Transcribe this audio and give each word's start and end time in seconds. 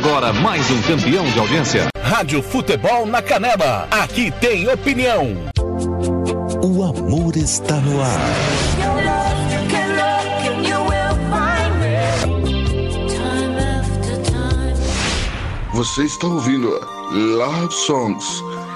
Agora 0.00 0.32
mais 0.32 0.70
um 0.70 0.80
campeão 0.82 1.24
de 1.24 1.40
audiência. 1.40 1.88
Rádio 2.00 2.40
Futebol 2.40 3.04
na 3.04 3.20
Canela. 3.20 3.88
Aqui 3.90 4.30
tem 4.30 4.68
opinião. 4.68 5.36
O 6.62 6.84
amor 6.84 7.36
está 7.36 7.74
no 7.80 8.00
ar. 8.00 8.20
Você 15.74 16.04
está 16.04 16.28
ouvindo 16.28 16.68
Love 17.10 17.74
Songs 17.74 18.24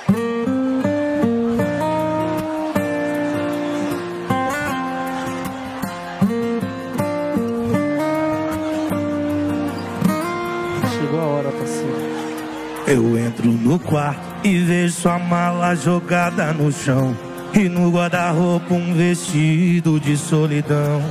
Eu 12.93 13.17
entro 13.17 13.49
no 13.49 13.79
quarto 13.79 14.19
e 14.45 14.59
vejo 14.59 14.93
sua 14.93 15.17
mala 15.17 15.73
jogada 15.75 16.51
no 16.51 16.69
chão. 16.73 17.15
E 17.53 17.69
no 17.69 17.89
guarda-roupa 17.89 18.73
um 18.73 18.93
vestido 18.93 19.97
de 19.97 20.17
solidão. 20.17 21.01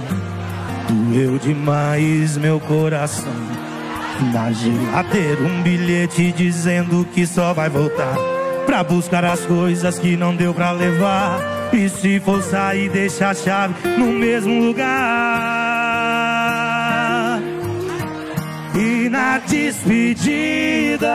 Doeu 0.87 1.39
demais 1.39 2.37
meu 2.37 2.61
coração. 2.61 3.33
Na 4.31 4.53
geladeira 4.53 5.41
um 5.43 5.63
bilhete 5.63 6.31
dizendo 6.33 7.03
que 7.15 7.27
só 7.27 7.55
vai 7.55 7.71
voltar. 7.71 8.15
Pra 8.67 8.85
buscar 8.85 9.25
as 9.25 9.41
coisas 9.47 9.99
que 9.99 10.19
não 10.19 10.37
deu 10.37 10.53
pra 10.53 10.73
levar. 10.73 11.41
E 11.73 11.89
se 11.89 12.21
for 12.21 12.43
sair, 12.43 12.91
deixa 12.91 13.31
a 13.31 13.35
chave 13.35 13.75
no 13.97 14.13
mesmo 14.13 14.67
lugar. 14.67 15.50
E 18.75 19.09
na 19.09 19.39
despedida, 19.39 21.09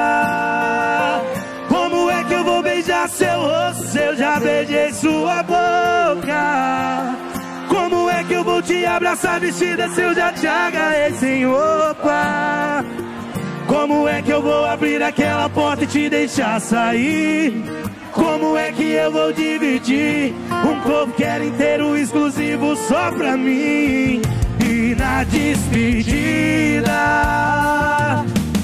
como 1.69 2.09
é 2.11 2.23
que 2.25 2.33
eu 2.33 2.43
vou 2.43 2.61
beijar 2.61 3.07
seu 3.07 3.39
rosto 3.39 3.87
se 3.87 3.97
eu 3.97 4.15
já 4.17 4.39
beijei 4.39 4.91
sua 4.91 5.41
boca? 5.41 7.15
Como 7.69 8.09
é 8.09 8.23
que 8.25 8.33
eu 8.33 8.43
vou 8.43 8.61
te 8.61 8.85
abraçar 8.85 9.39
vestida 9.39 9.87
se 9.89 10.01
eu 10.01 10.13
já 10.13 10.33
te 10.33 10.45
agarrei 10.45 11.13
sem 11.13 11.45
roupa? 11.45 12.83
Como 13.67 14.07
é 14.07 14.21
que 14.21 14.31
eu 14.31 14.41
vou 14.41 14.65
abrir 14.65 15.01
aquela 15.01 15.49
porta 15.49 15.85
e 15.85 15.87
te 15.87 16.09
deixar 16.09 16.59
sair? 16.59 17.63
Como 18.11 18.57
é 18.57 18.71
que 18.73 18.83
eu 18.83 19.11
vou 19.11 19.31
dividir 19.31 20.33
um 20.51 20.79
corpo 20.81 21.13
que 21.13 21.23
era 21.23 21.43
inteiro 21.43 21.97
exclusivo 21.97 22.75
só 22.75 23.11
pra 23.11 23.37
mim? 23.37 24.21
Despedida, 25.23 26.91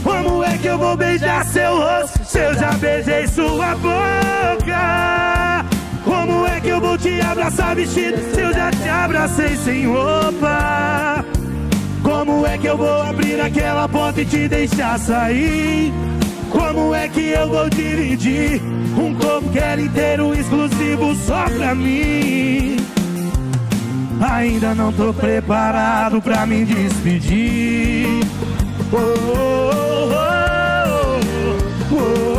como 0.04 0.44
é 0.44 0.58
que 0.58 0.68
eu 0.68 0.78
vou 0.78 0.98
beijar 0.98 1.46
seu 1.46 1.78
rosto 1.78 2.26
se 2.26 2.40
eu 2.40 2.54
já 2.54 2.72
beijei 2.74 3.26
sua 3.28 3.76
boca? 3.76 5.66
Como 6.04 6.46
é 6.46 6.60
que 6.60 6.68
eu 6.68 6.82
vou 6.82 6.98
te 6.98 7.22
abraçar 7.22 7.76
vestido 7.76 8.18
se 8.34 8.42
eu 8.42 8.54
já 8.54 8.70
te 8.70 8.90
abracei 8.90 9.56
sem 9.56 9.88
roupa? 9.88 11.26
Como 12.04 12.46
é 12.46 12.58
que 12.58 12.68
eu 12.68 12.78
vou 12.78 13.02
abrir 13.02 13.40
aquela 13.40 13.88
porta 13.88 14.22
e 14.22 14.26
te 14.26 14.48
deixar 14.48 15.00
sair? 15.00 15.94
Como 16.50 16.94
é 16.94 17.08
que 17.08 17.30
eu 17.30 17.48
vou 17.48 17.70
dividir 17.70 18.62
um 18.98 19.16
corpo 19.16 19.50
que 19.50 19.60
era 19.60 19.82
inteiro 19.82 20.34
exclusivo 20.34 21.16
só 21.16 21.46
pra 21.46 21.74
mim? 21.74 22.76
Ainda 24.22 24.76
não 24.76 24.94
tô 24.94 25.12
preparado 25.12 26.22
pra 26.22 26.46
me 26.46 26.64
despedir. 26.64 28.06
Oh, 28.94 28.98
oh, 28.98 30.12
oh. 31.92 32.32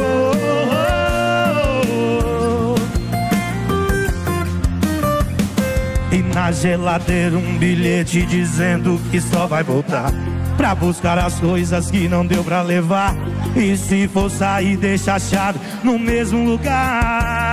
E 6.12 6.22
na 6.22 6.53
geladeira 6.53 7.37
um 7.37 7.59
bilhete 7.59 8.25
dizendo 8.26 9.00
que 9.10 9.19
só 9.19 9.47
vai 9.47 9.62
voltar 9.62 10.12
Pra 10.59 10.75
buscar 10.75 11.19
as 11.19 11.41
coisas 11.41 11.91
que 11.91 12.06
não 12.06 12.26
deu 12.26 12.44
pra 12.44 12.60
levar 12.60 13.16
E 13.56 13.75
se 13.78 14.06
for 14.09 14.31
sair 14.31 14.76
deixa 14.76 15.15
a 15.15 15.19
chave 15.19 15.59
no 15.82 15.98
mesmo 15.98 16.44
lugar 16.44 17.51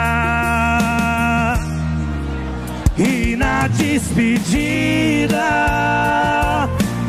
E 3.00 3.34
na 3.38 3.66
despedida 3.70 5.40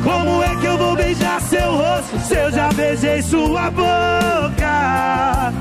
Como 0.04 0.40
é 0.40 0.54
que 0.54 0.66
eu 0.66 0.78
vou 0.78 0.94
beijar 0.94 1.40
seu 1.40 1.72
rosto 1.72 2.16
se 2.20 2.34
eu 2.36 2.52
já 2.52 2.68
beijei 2.68 3.20
sua 3.20 3.68
boca? 3.72 5.52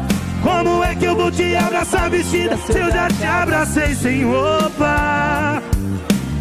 Como 0.44 0.84
é 0.84 0.94
que 0.94 1.06
eu 1.06 1.16
vou 1.16 1.32
te 1.32 1.56
abraçar 1.56 2.12
vestida 2.12 2.56
se 2.58 2.78
eu 2.78 2.92
já 2.92 3.08
te 3.08 3.24
abracei 3.24 3.96
sem 3.96 4.24
roupa? 4.24 5.64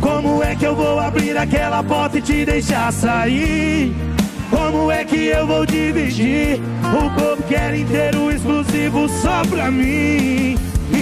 Como 0.02 0.42
é 0.42 0.54
que 0.54 0.66
eu 0.66 0.76
vou 0.76 1.00
abrir 1.00 1.36
aquela 1.38 1.82
porta 1.82 2.18
e 2.18 2.22
te 2.22 2.44
deixar 2.44 2.92
sair? 2.92 3.96
Como 4.50 4.90
é 4.90 5.02
que 5.02 5.28
eu 5.28 5.46
vou 5.46 5.64
dividir 5.64 6.60
o 6.84 7.10
corpo 7.18 7.42
que 7.44 7.54
era 7.54 7.76
inteiro 7.76 8.30
exclusivo 8.30 9.08
só 9.08 9.42
pra 9.48 9.70
mim? 9.70 10.56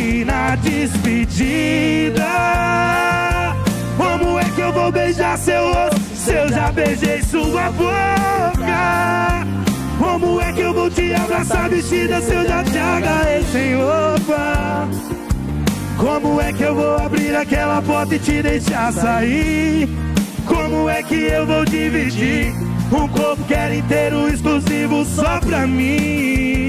Na 0.06 0.55
despedida, 0.55 2.23
como 3.97 4.38
é 4.38 4.44
que 4.44 4.61
eu 4.61 4.73
vou 4.73 4.93
beijar 4.93 5.37
seu 5.37 5.73
rosto 5.73 6.00
se 6.14 6.32
eu 6.32 6.49
já 6.49 6.70
beijei 6.70 7.20
sua 7.23 7.73
boca? 7.73 9.44
Como 9.99 10.41
é 10.41 10.53
que 10.53 10.61
eu 10.61 10.73
vou 10.73 10.88
te 10.88 11.12
abraçar 11.12 11.69
vestida 11.69 12.20
se 12.20 12.32
eu 12.32 12.47
já 12.47 12.62
te 12.62 12.79
agarrei 12.79 13.43
sem 13.50 13.75
roupa? 13.75 14.88
Como 15.99 16.41
é 16.41 16.52
que 16.52 16.62
eu 16.62 16.76
vou 16.76 16.97
abrir 16.99 17.35
aquela 17.35 17.82
porta 17.82 18.14
e 18.14 18.19
te 18.20 18.43
deixar 18.43 18.93
sair? 18.93 19.88
Como 20.47 20.88
é 20.88 21.02
que 21.02 21.17
eu 21.17 21.44
vou 21.44 21.64
dividir 21.64 22.52
um 22.93 23.09
corpo 23.09 23.43
que 23.43 23.55
era 23.55 23.75
inteiro 23.75 24.29
exclusivo 24.29 25.05
só 25.05 25.41
pra 25.41 25.67
mim? 25.67 26.65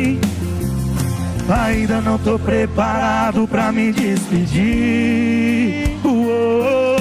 Ainda 1.49 2.01
não 2.01 2.17
tô 2.17 2.37
preparado 2.37 3.47
pra 3.47 3.71
me 3.71 3.93
despedir. 3.93 5.97
Uou, 6.03 6.97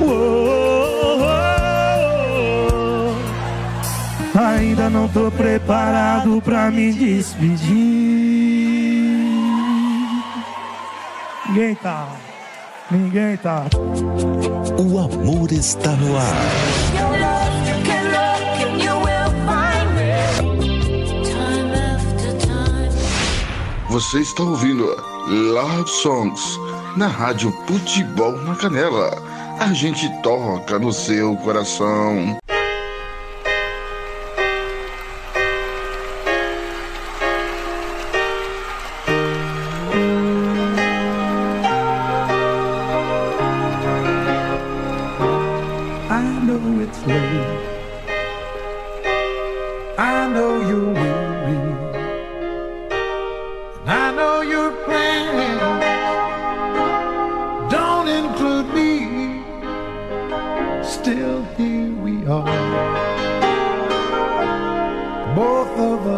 uou, 0.00 1.18
Ainda 4.34 4.88
não 4.88 5.06
tô 5.08 5.30
preparado 5.30 6.40
pra 6.40 6.70
me 6.70 6.90
despedir. 6.92 7.68
Ninguém 11.48 11.74
tá. 11.74 12.08
Ninguém 12.90 13.36
tá. 13.36 13.66
O 14.78 14.98
amor 14.98 15.52
está 15.52 15.90
no 15.90 16.16
ar. 16.16 16.91
Você 23.92 24.20
está 24.20 24.42
ouvindo 24.42 24.86
Love 25.26 25.86
Songs 25.86 26.58
na 26.96 27.08
Rádio 27.08 27.52
Futebol 27.66 28.32
na 28.38 28.56
Canela. 28.56 29.10
A 29.60 29.70
gente 29.74 30.08
toca 30.22 30.78
no 30.78 30.90
seu 30.90 31.36
coração. 31.36 32.38
I 46.08 46.22
know 46.46 46.80
it's 46.80 46.98
late. 47.06 47.58
I 49.98 50.28
know 50.32 50.62
you 50.66 50.94
will. 50.94 51.11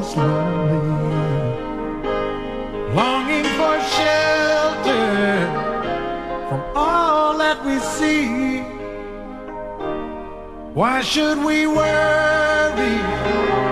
was 0.04 0.16
lonely, 0.16 2.04
longing 2.94 3.44
for 3.56 3.76
shelter 3.96 5.46
from 6.48 6.62
all 6.76 7.38
that 7.38 7.64
we 7.64 7.78
see. 7.78 8.60
Why 10.74 11.00
should 11.00 11.38
we 11.38 11.66
worry? 11.66 13.63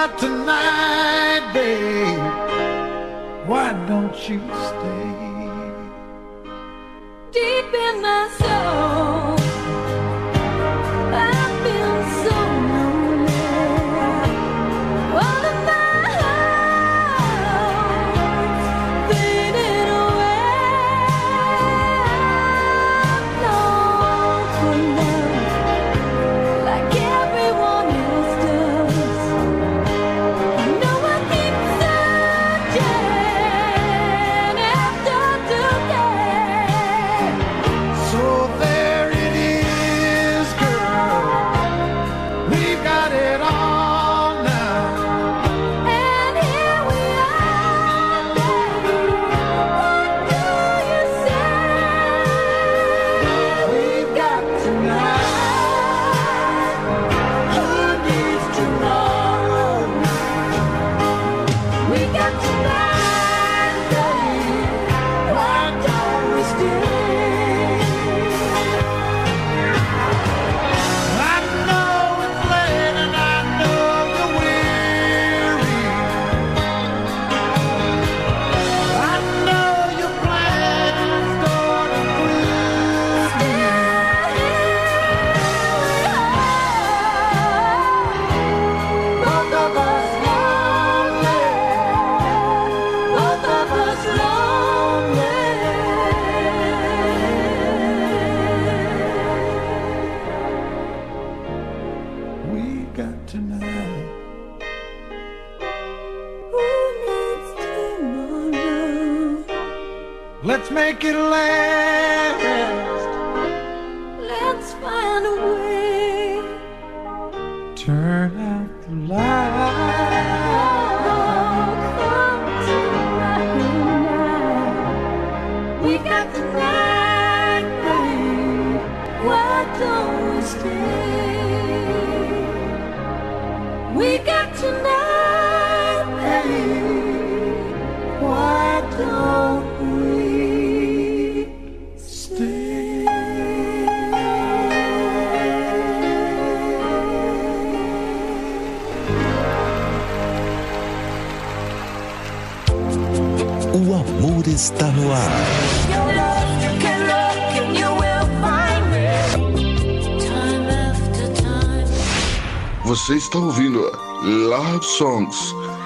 got 0.00 0.18
tonight, 0.18 1.52
babe? 1.52 2.16
Why 3.46 3.72
don't 3.86 4.16
you 4.30 4.40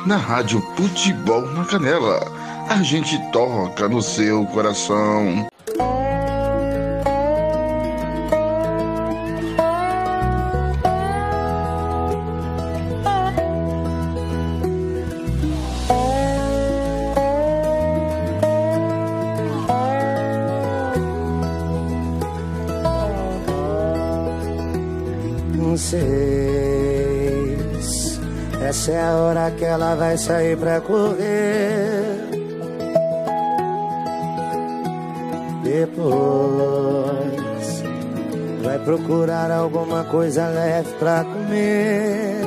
na 0.06 0.16
Rádio 0.16 0.60
Futebol 0.76 1.42
na 1.52 1.64
Canela. 1.64 2.20
A 2.68 2.82
gente 2.82 3.18
toca 3.30 3.88
no 3.88 4.02
seu 4.02 4.44
coração. 4.46 5.46
hora 29.34 29.50
que 29.50 29.64
ela 29.64 29.96
vai 29.96 30.16
sair 30.16 30.56
pra 30.56 30.80
correr. 30.80 32.30
Depois 35.64 37.34
vai 38.62 38.78
procurar 38.78 39.50
alguma 39.50 40.04
coisa 40.04 40.46
leve 40.48 40.92
pra 40.98 41.24
comer. 41.24 42.44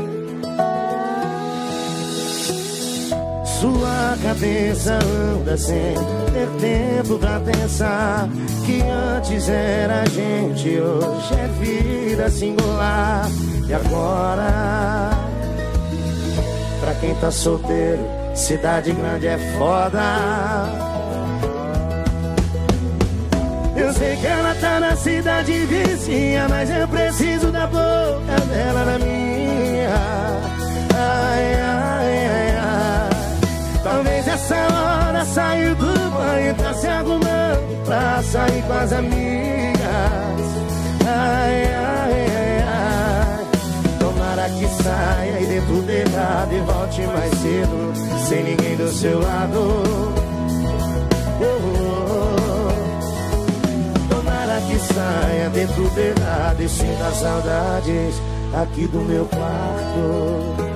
Sua 3.60 4.15
cabeça 4.24 4.94
anda 4.94 5.58
sem 5.58 5.96
ter 6.32 6.48
tempo 6.62 7.20
pra 7.20 7.39
pensar 7.39 8.29
que 8.65 8.82
antes 8.82 9.50
era 9.50 10.06
gente, 10.06 10.79
hoje 10.79 11.34
é 11.34 11.48
vida 11.60 12.29
singular 12.29 13.27
e 13.67 13.74
agora 13.74 15.16
quem 17.00 17.16
tá 17.16 17.32
solteiro, 17.32 18.04
cidade 18.36 18.92
grande 18.92 19.27
é 19.27 19.38
foda. 19.58 20.01
Eu 23.75 23.94
sei 23.94 24.16
que 24.18 24.25
ela 24.25 24.56
tá 24.56 24.80
na 24.80 24.96
cidade 24.96 25.54
vizinha, 25.66 26.48
mas 26.50 26.70
eu 26.70 26.88
preciso 26.88 27.51
da 27.51 27.68
boca 27.68 28.42
dela 28.50 28.86
na 28.86 28.98
minha. 28.98 29.89
Ai, 30.96 31.54
ai, 31.54 32.27
ai, 32.27 32.56
ai. 32.58 33.82
Talvez 33.84 34.27
essa 34.27 34.56
hora 34.56 35.25
saiu 35.25 35.75
do 35.75 35.94
banho, 36.12 36.56
tá 36.56 36.74
se 36.74 36.88
arrumando 36.88 37.86
pra 37.86 38.24
sair 38.24 38.63
com 38.63 38.74
as 38.74 38.92
amigas. 38.92 39.77
Ai, 41.06 41.74
ai, 41.74 41.76
saia 44.88 45.39
e 45.41 45.46
dê 45.46 45.62
tudo 45.62 45.89
errado 45.89 46.53
e 46.53 46.60
volte 46.62 47.01
mais 47.01 47.34
cedo, 47.39 47.94
sem 48.27 48.44
ninguém 48.44 48.77
do 48.77 48.89
seu 48.89 49.20
lado. 49.20 49.60
Oh, 51.39 51.46
oh, 51.46 51.75
oh. 52.10 52.72
Tomara 54.15 54.62
que 54.62 54.79
saia, 54.79 55.50
dê 55.50 55.67
tudo 55.67 55.98
errado 55.98 56.62
e 56.62 56.70
sinta 56.70 57.12
saudades 57.12 58.15
aqui 58.53 58.88
do 58.88 59.00
meu 59.01 59.25
quarto. 59.25 60.66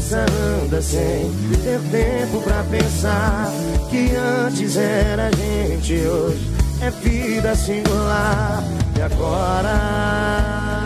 Cabeça 0.00 0.24
anda 0.62 0.80
sem 0.80 1.30
ter 1.62 1.78
tempo 1.90 2.40
pra 2.42 2.64
pensar 2.64 3.50
que 3.90 4.16
antes 4.16 4.76
era 4.76 5.30
gente, 5.32 5.94
hoje 6.06 6.50
é 6.80 6.90
vida 6.90 7.54
singular. 7.54 8.62
E 8.96 9.02
agora? 9.02 9.74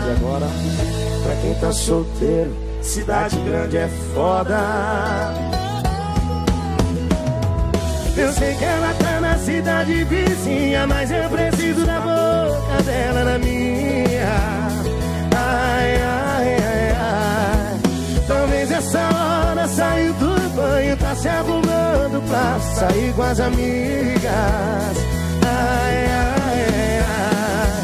E 0.05 0.11
agora? 0.17 0.47
Pra 1.23 1.35
quem 1.41 1.53
tá 1.55 1.71
solteiro, 1.71 2.53
cidade 2.81 3.37
grande 3.39 3.77
é 3.77 3.89
foda. 4.13 5.33
Eu 8.17 8.31
sei 8.33 8.53
que 8.55 8.63
ela 8.63 8.93
tá 8.93 9.19
na 9.21 9.37
cidade 9.37 10.03
vizinha, 10.05 10.87
mas 10.87 11.11
eu 11.11 11.29
preciso 11.29 11.85
da 11.85 11.99
boca 11.99 12.83
dela 12.83 13.23
na 13.23 13.37
minha. 13.37 14.64
Saiu 19.67 20.13
do 20.13 20.55
banho, 20.55 20.97
tá 20.97 21.15
se 21.15 21.27
arrumando 21.27 22.21
pra 22.27 22.59
sair 22.59 23.13
com 23.13 23.21
as 23.23 23.39
amigas. 23.39 24.97
Ai, 25.45 26.05
ai, 26.07 26.99
ai. 26.99 27.83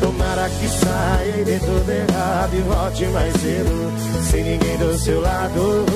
Tomara 0.00 0.48
que 0.48 0.68
saia 0.68 1.40
e 1.40 1.44
dê 1.44 1.58
tudo 1.58 1.90
errado 1.90 2.54
e 2.54 2.60
volte 2.60 3.04
mais 3.06 3.32
cedo, 3.34 3.92
sem 4.30 4.44
ninguém 4.44 4.76
do 4.78 4.96
seu 4.98 5.20
lado. 5.20 5.86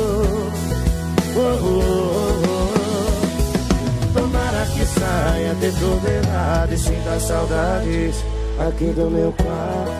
Oh, 1.34 1.38
oh, 1.38 1.58
oh, 1.62 2.42
oh. 2.48 4.18
Tomara 4.18 4.66
que 4.66 4.84
saia, 4.84 5.54
dê 5.60 5.70
tudo 5.70 6.08
errado 6.08 6.72
e 6.72 6.78
sinta 6.78 7.20
saudades 7.20 8.16
aqui 8.58 8.86
do 8.86 9.10
meu 9.10 9.32
quarto. 9.32 9.99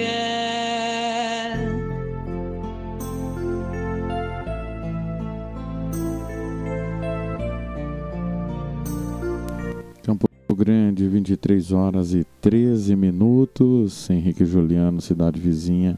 Grande, 10.63 11.07
23 11.07 11.71
horas 11.71 12.13
e 12.13 12.23
13 12.39 12.95
minutos. 12.95 14.07
Henrique 14.11 14.45
Juliano, 14.45 15.01
cidade 15.01 15.41
vizinha. 15.41 15.97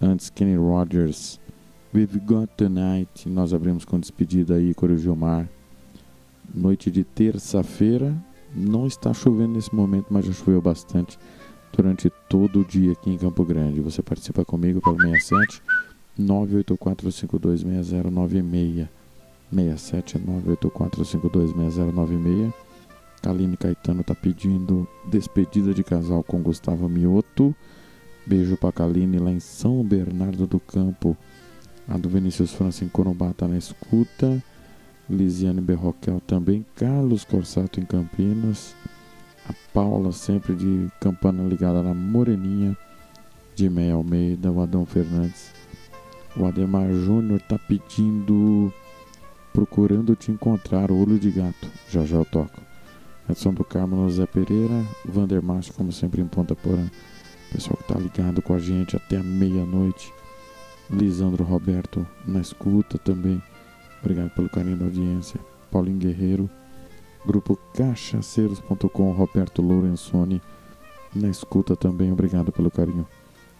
Antes, 0.00 0.30
Kenny 0.30 0.54
Rogers. 0.54 1.40
We've 1.92 2.20
Got 2.20 2.46
Tonight. 2.56 3.28
Nós 3.28 3.52
abrimos 3.52 3.84
com 3.84 3.98
despedida 3.98 4.54
aí, 4.54 4.72
Coro 4.72 4.96
Gilmar. 4.96 5.48
Noite 6.54 6.92
de 6.92 7.02
terça-feira. 7.02 8.14
Não 8.54 8.86
está 8.86 9.12
chovendo 9.12 9.54
nesse 9.54 9.74
momento, 9.74 10.06
mas 10.10 10.26
já 10.26 10.32
choveu 10.32 10.62
bastante 10.62 11.18
durante 11.76 12.08
todo 12.28 12.60
o 12.60 12.64
dia 12.64 12.92
aqui 12.92 13.10
em 13.10 13.18
Campo 13.18 13.44
Grande. 13.44 13.80
Você 13.80 14.00
participa 14.00 14.44
comigo 14.44 14.80
pelo 14.80 15.00
67 15.00 15.60
984526096. 16.20 18.86
67 19.50 20.20
984526096. 20.20 22.67
Kaline 23.20 23.56
Caetano 23.56 24.02
tá 24.02 24.14
pedindo 24.14 24.86
despedida 25.10 25.74
de 25.74 25.82
casal 25.82 26.22
com 26.22 26.42
Gustavo 26.42 26.88
Mioto. 26.88 27.54
Beijo 28.26 28.56
pra 28.56 28.72
Kaline 28.72 29.18
lá 29.18 29.30
em 29.30 29.40
São 29.40 29.82
Bernardo 29.82 30.46
do 30.46 30.60
Campo. 30.60 31.16
A 31.88 31.96
do 31.96 32.08
Vinícius 32.08 32.52
França 32.52 32.84
em 32.84 32.88
Corumbá 32.88 33.32
tá 33.32 33.48
na 33.48 33.56
escuta. 33.56 34.42
Lisiane 35.08 35.60
Berroquel 35.60 36.20
também. 36.26 36.64
Carlos 36.76 37.24
Corsato 37.24 37.80
em 37.80 37.84
Campinas. 37.84 38.74
A 39.48 39.54
Paula 39.72 40.12
sempre 40.12 40.54
de 40.54 40.88
campana 41.00 41.42
ligada 41.42 41.82
na 41.82 41.94
Moreninha. 41.94 42.76
De 43.54 43.70
Meia 43.70 43.94
Almeida. 43.94 44.52
O 44.52 44.60
Adão 44.60 44.84
Fernandes. 44.84 45.50
O 46.36 46.44
Ademar 46.44 46.92
Júnior 46.92 47.40
tá 47.40 47.58
pedindo. 47.58 48.72
Procurando 49.52 50.14
te 50.14 50.30
encontrar, 50.30 50.92
olho 50.92 51.18
de 51.18 51.30
gato. 51.30 51.68
Já 51.88 52.04
já 52.04 52.18
eu 52.18 52.24
toco. 52.26 52.67
Edson 53.28 53.52
do 53.52 53.64
Carmo, 53.64 54.08
Zé 54.10 54.26
Pereira, 54.26 54.84
Vander 55.04 55.42
Márcio, 55.42 55.74
como 55.74 55.92
sempre 55.92 56.20
em 56.20 56.26
Ponta 56.26 56.54
Porã. 56.56 56.88
Pessoal 57.52 57.76
que 57.76 57.92
tá 57.92 57.98
ligado 57.98 58.42
com 58.42 58.54
a 58.54 58.58
gente 58.58 58.96
até 58.96 59.16
a 59.16 59.22
meia-noite. 59.22 60.12
Lisandro 60.90 61.44
Roberto 61.44 62.06
na 62.26 62.40
escuta 62.40 62.98
também. 62.98 63.42
Obrigado 64.00 64.30
pelo 64.30 64.48
carinho 64.48 64.76
da 64.76 64.86
audiência. 64.86 65.38
Paulinho 65.70 65.98
Guerreiro. 65.98 66.48
Grupo 67.26 67.58
Cachaceiros.com, 67.74 69.12
Roberto 69.12 69.60
Lorenzoni 69.60 70.40
na 71.14 71.28
escuta 71.28 71.76
também. 71.76 72.12
Obrigado 72.12 72.52
pelo 72.52 72.70
carinho 72.70 73.06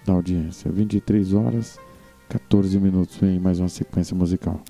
da 0.06 0.12
audiência. 0.12 0.70
23 0.70 1.34
horas, 1.34 1.78
14 2.28 2.78
minutos. 2.78 3.16
Vem 3.16 3.38
mais 3.38 3.58
uma 3.58 3.68
sequência 3.68 4.16
musical. 4.16 4.62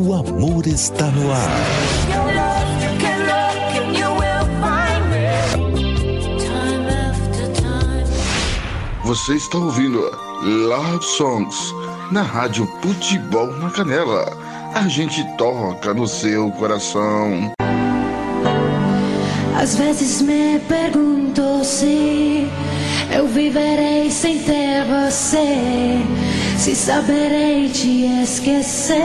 O 0.00 0.14
amor 0.14 0.64
está 0.68 1.06
no 1.06 1.32
ar. 1.32 1.50
Você 9.02 9.34
está 9.34 9.58
ouvindo 9.58 9.98
Love 10.40 11.04
Songs 11.04 11.74
na 12.12 12.22
Rádio 12.22 12.64
Futebol 12.80 13.48
na 13.56 13.70
Canela. 13.70 14.38
A 14.72 14.86
gente 14.86 15.24
toca 15.36 15.92
no 15.92 16.06
seu 16.06 16.48
coração. 16.52 17.52
Às 19.60 19.74
vezes 19.74 20.22
me 20.22 20.60
pergunto 20.60 21.64
se 21.64 22.46
eu 23.10 23.26
viverei 23.26 24.12
sem 24.12 24.38
ter 24.44 24.84
você, 24.84 25.98
se 26.58 26.74
saberei 26.74 27.68
te 27.68 28.04
esquecer. 28.22 28.98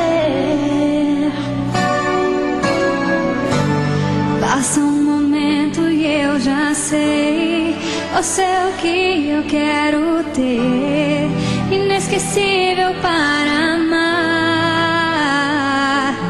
Passa 4.41 4.79
um 4.79 5.03
momento 5.03 5.81
e 5.81 6.05
eu 6.05 6.39
já 6.39 6.73
sei 6.73 7.75
Você 8.15 8.41
é 8.41 8.69
o 8.69 8.73
que 8.77 9.29
eu 9.29 9.43
quero 9.43 10.23
ter, 10.33 11.29
inesquecível 11.71 12.93
para 13.01 13.75
amar. 13.75 14.03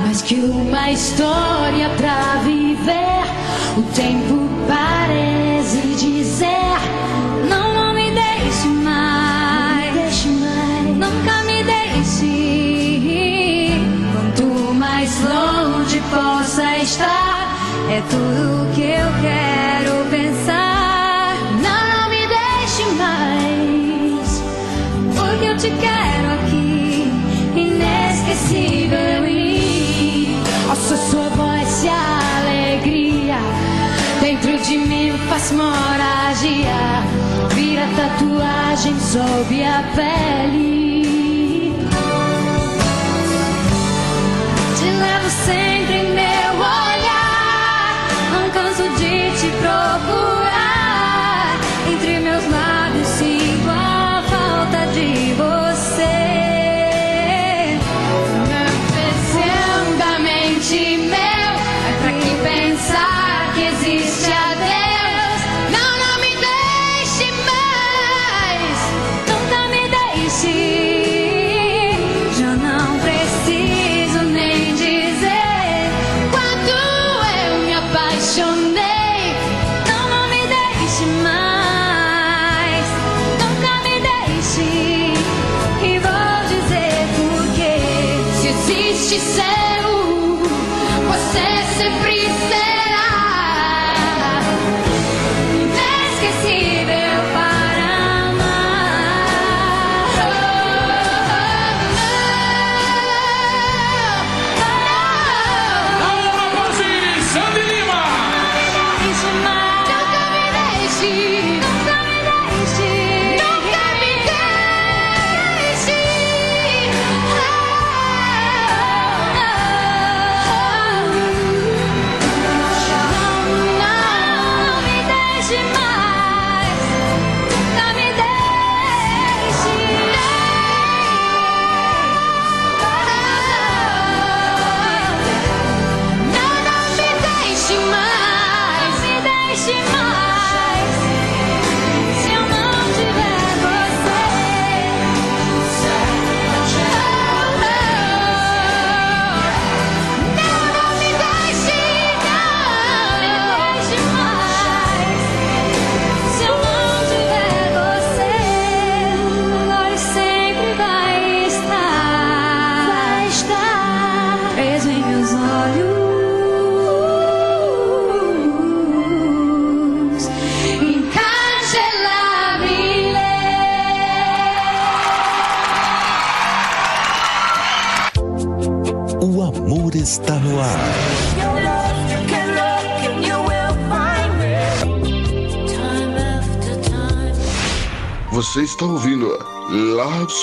Mais 0.01 0.21
que 0.21 0.35
uma 0.35 0.91
história 0.91 1.89
pra 1.97 2.41
viver, 2.43 3.23
o 3.77 3.83
tempo 3.93 4.49
parece 4.67 5.79
dizer: 5.95 6.77
possa 16.13 16.77
estar, 16.77 17.47
é 17.89 18.01
tudo 18.09 18.73
que 18.73 18.81
eu 18.81 19.09
quero 19.21 20.05
pensar. 20.09 21.35
Não, 21.61 21.81
não 21.93 22.09
me 22.09 22.27
deixe 22.27 22.83
mais, 22.97 24.43
porque 25.15 25.45
eu 25.45 25.57
te 25.57 25.69
quero 25.81 26.33
aqui, 26.35 27.11
inesquecível 27.55 29.25
em 29.25 29.59
mim. 29.59 30.43
Ouço 30.69 30.97
sua 31.09 31.29
voz 31.29 31.83
e 31.83 31.89
a 31.89 32.19
alegria 32.39 33.37
dentro 34.21 34.57
de 34.59 34.77
mim 34.77 35.13
faz 35.29 35.51
moragia, 35.51 37.03
vira 37.53 37.87
tatuagem 37.95 38.99
sob 38.99 39.63
a 39.63 39.83
pele. 39.95 41.73
Te 44.77 44.85
levo 44.85 45.29
sempre 45.45 45.72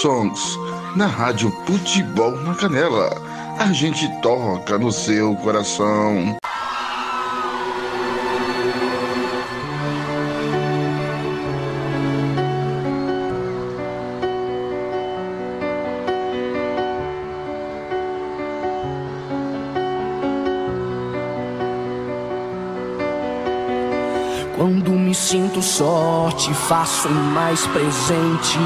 Songs 0.00 0.58
na 0.96 1.06
Rádio 1.06 1.50
Futebol 1.66 2.30
na 2.40 2.54
Canela. 2.54 3.10
A 3.58 3.70
gente 3.70 4.08
toca 4.22 4.78
no 4.78 4.90
seu 4.90 5.36
coração. 5.36 6.38
Quando 24.56 24.92
me 24.92 25.14
sinto 25.14 25.60
só, 25.60 26.30
te 26.38 26.54
faço 26.54 27.10
mais 27.10 27.66
presente. 27.66 28.58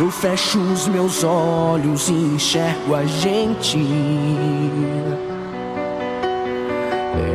Eu 0.00 0.10
fecho 0.10 0.58
os 0.58 0.88
meus 0.88 1.22
olhos 1.22 2.08
e 2.08 2.14
enxergo 2.14 2.94
a 2.94 3.04
gente. 3.04 3.76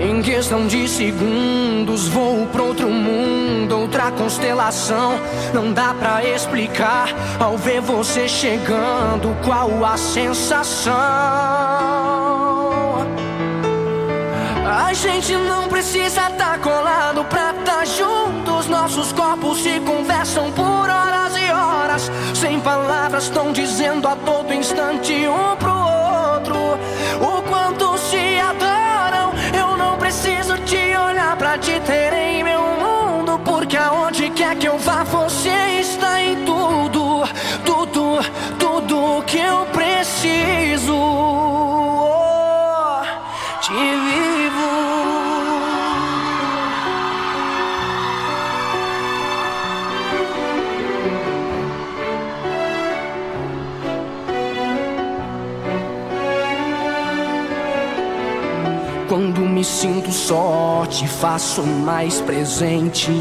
Em 0.02 0.20
questão 0.24 0.66
de 0.66 0.88
segundos, 0.88 2.08
vou 2.08 2.48
pra 2.48 2.64
outro 2.64 2.90
mundo, 2.90 3.82
outra 3.82 4.10
constelação. 4.10 5.12
Não 5.54 5.74
dá 5.74 5.94
pra 5.94 6.26
explicar 6.26 7.10
ao 7.40 7.56
ver 7.56 7.82
você 7.82 8.28
chegando 8.28 9.38
qual 9.46 9.86
a 9.86 9.96
sensação. 9.96 10.92
A 14.66 14.92
gente 14.92 15.36
não 15.36 15.68
precisa 15.68 16.32
tá 16.32 16.58
colado 16.58 17.24
pra 17.26 17.54
tá 17.64 17.86
juntos. 17.86 18.68
Nossos 18.68 19.14
corpos 19.14 19.60
se 19.60 19.80
conversam 19.82 20.52
por 20.52 20.75
estão 23.18 23.52
dizendo 23.52 24.08
a 24.08 24.16
todo 24.16 24.54
instante 24.54 25.14
um 25.28 25.56
pro 25.58 25.72
outro 25.72 25.85
só, 60.28 60.88
te 60.90 61.08
faço 61.08 61.62
mais 61.62 62.20
presente. 62.22 63.12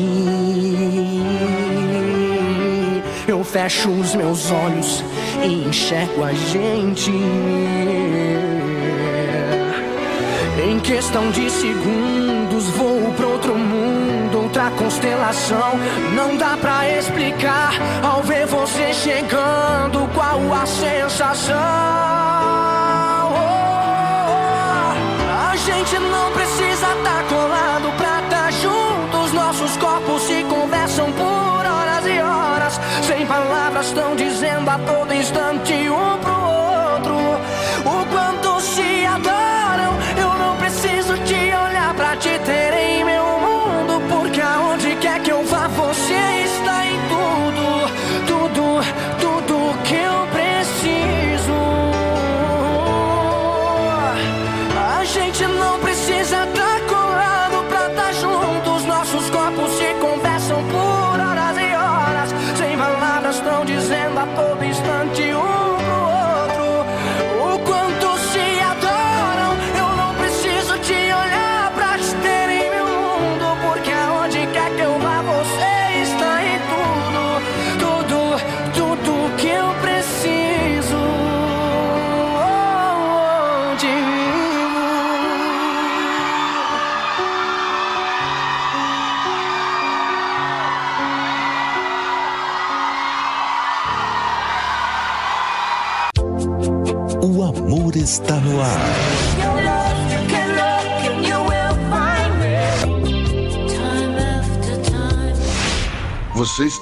Eu 3.28 3.44
fecho 3.44 3.90
os 3.90 4.14
meus 4.14 4.50
olhos 4.50 5.04
e 5.42 5.68
enxergo 5.68 6.24
a 6.24 6.32
gente. 6.32 7.12
Em 10.66 10.80
questão 10.80 11.30
de 11.30 11.50
segundos, 11.50 12.70
vou 12.70 13.12
pra 13.12 13.26
outro 13.26 13.54
mundo, 13.54 14.44
outra 14.44 14.70
constelação. 14.70 15.78
Não 16.14 16.38
dá 16.38 16.56
pra 16.56 16.88
explicar 16.88 17.74
ao 18.02 18.22
ver 18.22 18.46
você 18.46 18.94
chegando, 18.94 20.08
qual 20.14 20.40
a 20.54 20.64
sensação. 20.64 21.54
A 25.52 25.56
gente 25.56 25.98
não 25.98 26.32
precisa 26.32 26.53
estar 26.82 27.24
colado 27.28 27.92
pra 27.96 28.20
estar 28.22 28.52
juntos. 28.52 29.32
Nossos 29.32 29.76
corpos 29.76 30.22
se 30.22 30.42
conversam 30.44 31.12
por 31.12 31.24
horas 31.24 32.06
e 32.06 32.18
horas. 32.20 32.80
Sem 33.06 33.26
palavras, 33.26 33.86
estão 33.86 34.14
dizendo 34.16 34.68
a 34.70 34.78
todo 34.78 35.14
instante 35.14 35.72
um 35.90 36.23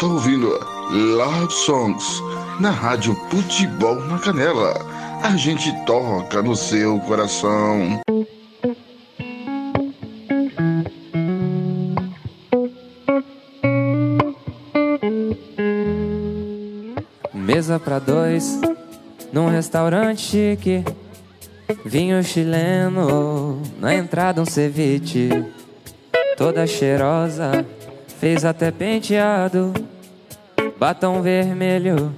está 0.03 0.13
ouvindo 0.13 0.49
Love 0.91 1.53
Songs 1.53 2.21
na 2.59 2.71
Rádio 2.71 3.15
Futebol 3.31 3.95
na 3.95 4.19
Canela. 4.19 4.75
A 5.23 5.37
gente 5.37 5.73
toca 5.87 6.43
no 6.43 6.57
seu 6.57 6.99
coração. 6.99 8.01
Mesa 17.33 17.79
pra 17.79 18.01
dois, 18.01 18.61
num 19.33 19.49
restaurante 19.49 20.21
chique. 20.21 20.85
Vinho 21.85 22.21
chileno, 22.25 23.63
na 23.79 23.95
entrada 23.95 24.43
um 24.43 24.47
ceviche. 24.47 25.29
Toda 26.37 26.67
cheirosa, 26.67 27.65
fez 28.23 28.45
até 28.45 28.71
penteado. 28.71 29.75
Batom 30.79 31.21
vermelho 31.23 32.15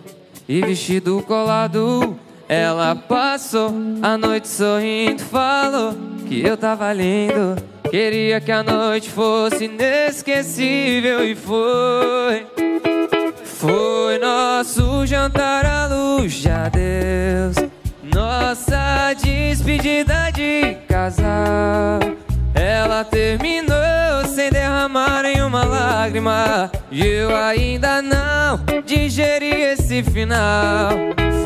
e 0.47 0.61
vestido 0.61 1.23
colado. 1.23 2.15
Ela 2.47 2.95
passou 2.95 3.73
a 4.03 4.19
noite 4.19 4.47
sorrindo, 4.47 5.23
falou 5.23 5.95
que 6.29 6.43
eu 6.43 6.59
tava 6.59 6.93
lindo. 6.93 7.57
Queria 7.91 8.39
que 8.39 8.53
a 8.53 8.63
noite 8.63 9.09
fosse 9.09 9.65
inesquecível 9.65 11.25
e 11.25 11.35
foi. 11.35 12.47
Foi 13.43 14.19
nosso 14.19 15.07
jantar 15.07 15.65
à 15.65 15.87
luz 15.87 16.35
de 16.35 16.51
adeus. 16.51 17.57
Nossa 18.03 19.15
despedida 19.15 20.31
de 20.35 20.75
casal. 20.87 21.99
Ela 22.55 23.05
terminou 23.05 24.04
sem 24.45 24.51
derramar 24.51 25.23
nenhuma 25.23 25.65
lágrima. 25.65 26.71
E 26.91 27.07
eu 27.07 27.35
ainda 27.35 28.03
não 28.03 28.61
digeri 28.85 29.63
esse 29.63 30.03
final. 30.03 30.91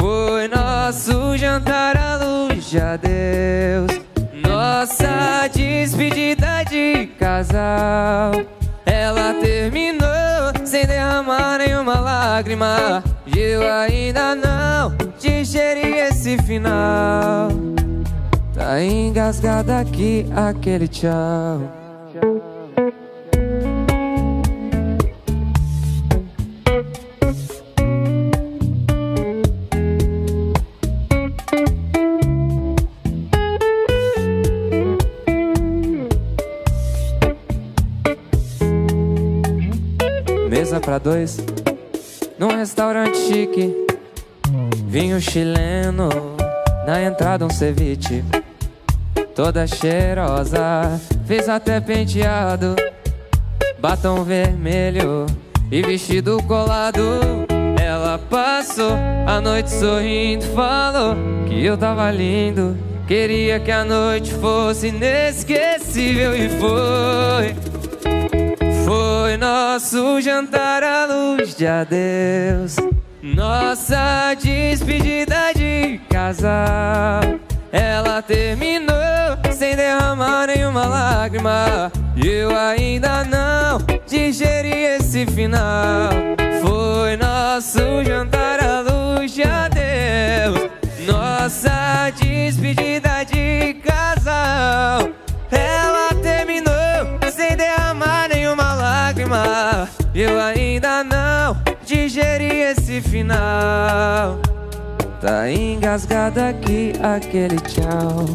Foi 0.01 0.49
nosso 0.49 1.37
jantar 1.37 1.97
à 1.97 2.17
luz 2.17 2.69
de 2.69 2.81
adeus. 2.81 4.01
Nossa 4.33 5.49
despedida 5.53 6.65
de 6.69 7.07
casal. 7.19 8.33
Ela 8.85 9.35
terminou 9.35 10.09
sem 10.65 10.85
derramar 10.85 11.59
nenhuma 11.59 12.01
lágrima. 12.01 13.05
E 13.27 13.39
eu 13.39 13.73
ainda 13.73 14.35
não 14.35 14.93
digeri 15.21 15.99
esse 15.99 16.37
final. 16.39 17.49
Tá 18.53 18.83
engasgado 18.83 19.71
aqui 19.71 20.27
aquele 20.35 20.89
tchau. 20.89 21.88
Mesa 40.79 41.01
dois, 41.01 41.39
num 42.39 42.57
restaurante 42.57 43.17
chique. 43.19 43.75
Vinho 44.87 45.21
chileno, 45.21 46.09
na 46.87 47.03
entrada 47.03 47.45
um 47.45 47.51
ceviche. 47.51 48.25
Toda 49.35 49.67
cheirosa, 49.67 51.01
fez 51.27 51.49
até 51.49 51.81
penteado. 51.81 52.77
Batom 53.81 54.23
vermelho 54.23 55.27
e 55.71 55.83
vestido 55.83 56.41
colado. 56.45 57.03
Ela 57.81 58.19
passou 58.31 58.93
a 59.27 59.41
noite 59.41 59.71
sorrindo, 59.71 60.45
falou 60.55 61.17
que 61.49 61.65
eu 61.65 61.77
tava 61.77 62.11
lindo. 62.11 62.77
Queria 63.07 63.59
que 63.59 63.71
a 63.71 63.85
noite 63.85 64.33
fosse 64.35 64.89
inesquecível 64.89 66.37
e 66.37 66.49
foi. 66.49 67.68
Nosso 69.39 70.21
jantar 70.21 70.83
à 70.83 71.07
luz 71.07 71.55
de 71.55 71.65
adeus. 71.65 72.75
Nossa 73.23 74.35
despedida 74.35 75.53
de 75.55 76.01
casal. 76.11 77.21
Ela 77.71 78.21
terminou 78.21 78.97
sem 79.53 79.77
derramar 79.77 80.49
nenhuma 80.49 80.87
lágrima. 80.87 81.93
E 82.17 82.27
eu 82.27 82.57
ainda 82.57 83.25
não 83.25 83.79
digeri 84.09 84.97
esse 84.97 85.25
final. 85.27 86.11
Foi 86.61 87.17
nosso 87.17 87.79
jantar 88.05 88.59
à 88.59 88.81
luz 88.81 89.33
de 89.33 89.45
adeus. 89.45 90.69
Nossa 91.07 92.11
despedida 92.11 93.23
de 93.25 93.75
casal. 93.75 95.09
Ela 95.53 95.98
esse 102.71 103.01
final. 103.01 104.39
Tá 105.21 105.51
engasgado 105.51 106.41
aqui 106.41 106.93
aquele 107.03 107.57
tchau. 107.61 108.27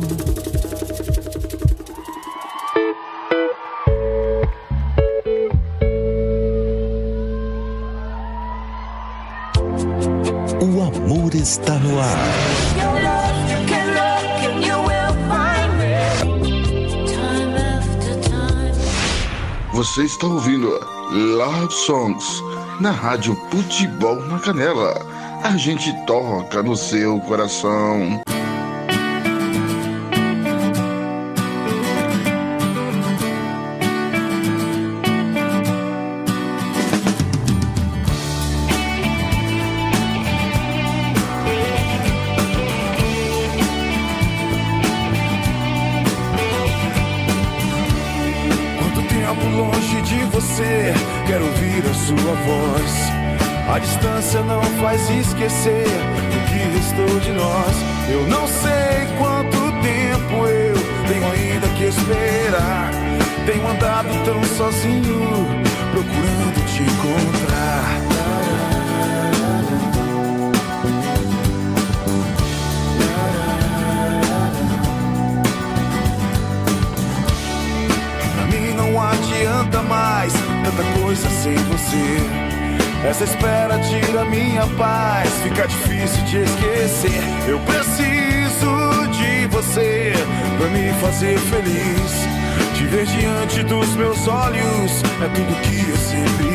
O 10.61 10.81
amor 10.81 11.35
está 11.35 11.73
no 11.75 11.99
ar. 11.99 12.17
Você 19.73 20.03
está 20.03 20.27
ouvindo 20.27 20.69
Love 21.11 21.73
Songs 21.73 22.41
na 22.79 22.91
Rádio 22.91 23.35
Futebol 23.51 24.15
na 24.27 24.39
Canela. 24.39 24.93
A 25.43 25.57
gente 25.57 25.93
toca 26.05 26.63
no 26.63 26.75
seu 26.75 27.19
coração. 27.21 28.21
Esquecer 55.45 55.82
de 86.33 86.39
esquecer. 86.39 87.21
Eu 87.47 87.59
preciso 87.59 89.07
de 89.11 89.47
você 89.49 90.13
pra 90.57 90.67
me 90.69 90.91
fazer 90.93 91.37
feliz. 91.37 92.27
Te 92.75 92.85
ver 92.87 93.05
diante 93.05 93.61
dos 93.63 93.95
meus 93.95 94.27
olhos 94.27 95.03
é 95.21 95.29
tudo 95.29 95.61
que 95.61 95.89
eu 95.91 95.97
sempre 95.97 96.52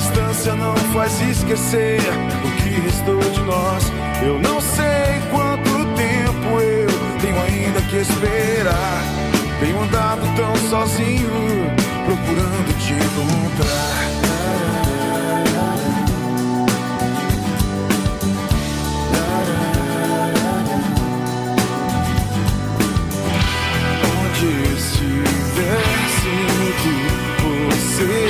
distância 0.00 0.54
não 0.54 0.74
faz 0.94 1.20
esquecer 1.20 2.00
o 2.44 2.62
que 2.62 2.80
restou 2.80 3.18
de 3.18 3.40
nós. 3.40 3.84
Eu 4.22 4.38
não 4.40 4.60
sei 4.60 5.20
quanto 5.30 5.70
tempo 5.94 6.60
eu 6.60 6.88
tenho 7.20 7.40
ainda 7.42 7.82
que 7.82 7.96
esperar. 7.96 9.02
Tenho 9.60 9.82
andado 9.82 10.22
tão 10.36 10.56
sozinho, 10.70 11.30
procurando 12.06 12.78
te 12.78 12.94
encontrar. 12.94 14.20
Onde 24.22 24.46
estiver, 24.74 25.82
sinto 26.20 26.90
você 27.42 28.29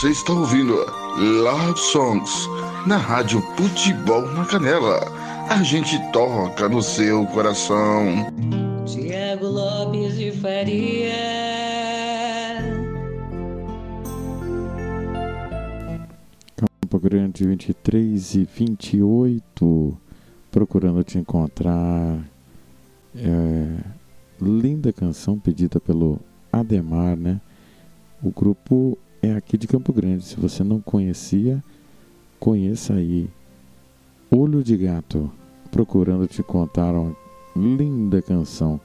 Você 0.00 0.12
está 0.12 0.32
ouvindo 0.32 0.76
Love 1.18 1.78
Songs 1.78 2.48
na 2.86 2.96
Rádio 2.96 3.42
Futebol 3.54 4.22
na 4.32 4.46
Canela. 4.46 4.98
A 5.50 5.62
gente 5.62 5.98
toca 6.10 6.70
no 6.70 6.80
seu 6.80 7.26
coração. 7.26 8.32
Tiago 8.86 9.44
Lopes 9.44 10.16
de 10.16 10.32
Faria. 10.32 11.12
Campo 16.56 16.98
Grande 16.98 17.46
23 17.46 18.36
e 18.36 18.44
28. 18.44 19.98
Procurando 20.50 21.04
te 21.04 21.18
encontrar. 21.18 22.24
É, 23.14 23.76
linda 24.40 24.94
canção 24.94 25.38
pedida 25.38 25.78
pelo 25.78 26.18
Ademar, 26.50 27.18
né? 27.18 27.38
O 28.22 28.30
grupo 28.30 28.96
é 29.22 29.32
aqui 29.32 29.58
de 29.58 29.66
Campo 29.66 29.92
Grande. 29.92 30.24
Se 30.24 30.36
você 30.36 30.64
não 30.64 30.80
conhecia, 30.80 31.62
conheça 32.38 32.94
aí. 32.94 33.28
Olho 34.30 34.62
de 34.62 34.76
Gato. 34.76 35.30
Procurando 35.70 36.26
te 36.26 36.42
contar 36.42 36.94
uma 36.94 37.14
linda 37.54 38.20
canção 38.20 38.80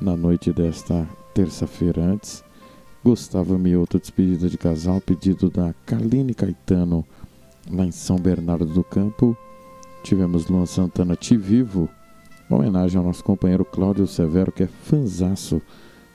na 0.00 0.16
noite 0.16 0.52
desta 0.52 1.08
terça-feira 1.34 2.02
antes. 2.02 2.44
Gustavo 3.04 3.58
Mioto, 3.58 3.98
despedida 3.98 4.48
de 4.48 4.56
casal, 4.56 5.00
pedido 5.00 5.50
da 5.50 5.74
Kaline 5.84 6.34
Caetano, 6.34 7.04
lá 7.68 7.84
em 7.84 7.90
São 7.90 8.16
Bernardo 8.16 8.66
do 8.66 8.84
Campo. 8.84 9.36
Tivemos 10.04 10.46
Luan 10.46 10.66
Santana 10.66 11.16
Te 11.16 11.36
Vivo, 11.36 11.88
homenagem 12.48 12.98
ao 12.98 13.04
nosso 13.04 13.24
companheiro 13.24 13.64
Cláudio 13.64 14.06
Severo, 14.06 14.52
que 14.52 14.62
é 14.62 14.68
fanzaço 14.68 15.60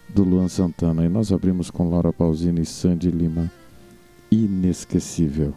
do 0.10 0.24
Luan 0.24 0.48
Santana. 0.48 1.06
E 1.06 1.10
nós 1.10 1.32
abrimos 1.32 1.70
com 1.70 1.90
Laura 1.90 2.14
Pausini 2.14 2.62
e 2.62 2.66
Sandy 2.66 3.12
Lima, 3.12 3.52
Inesquecível. 4.32 5.54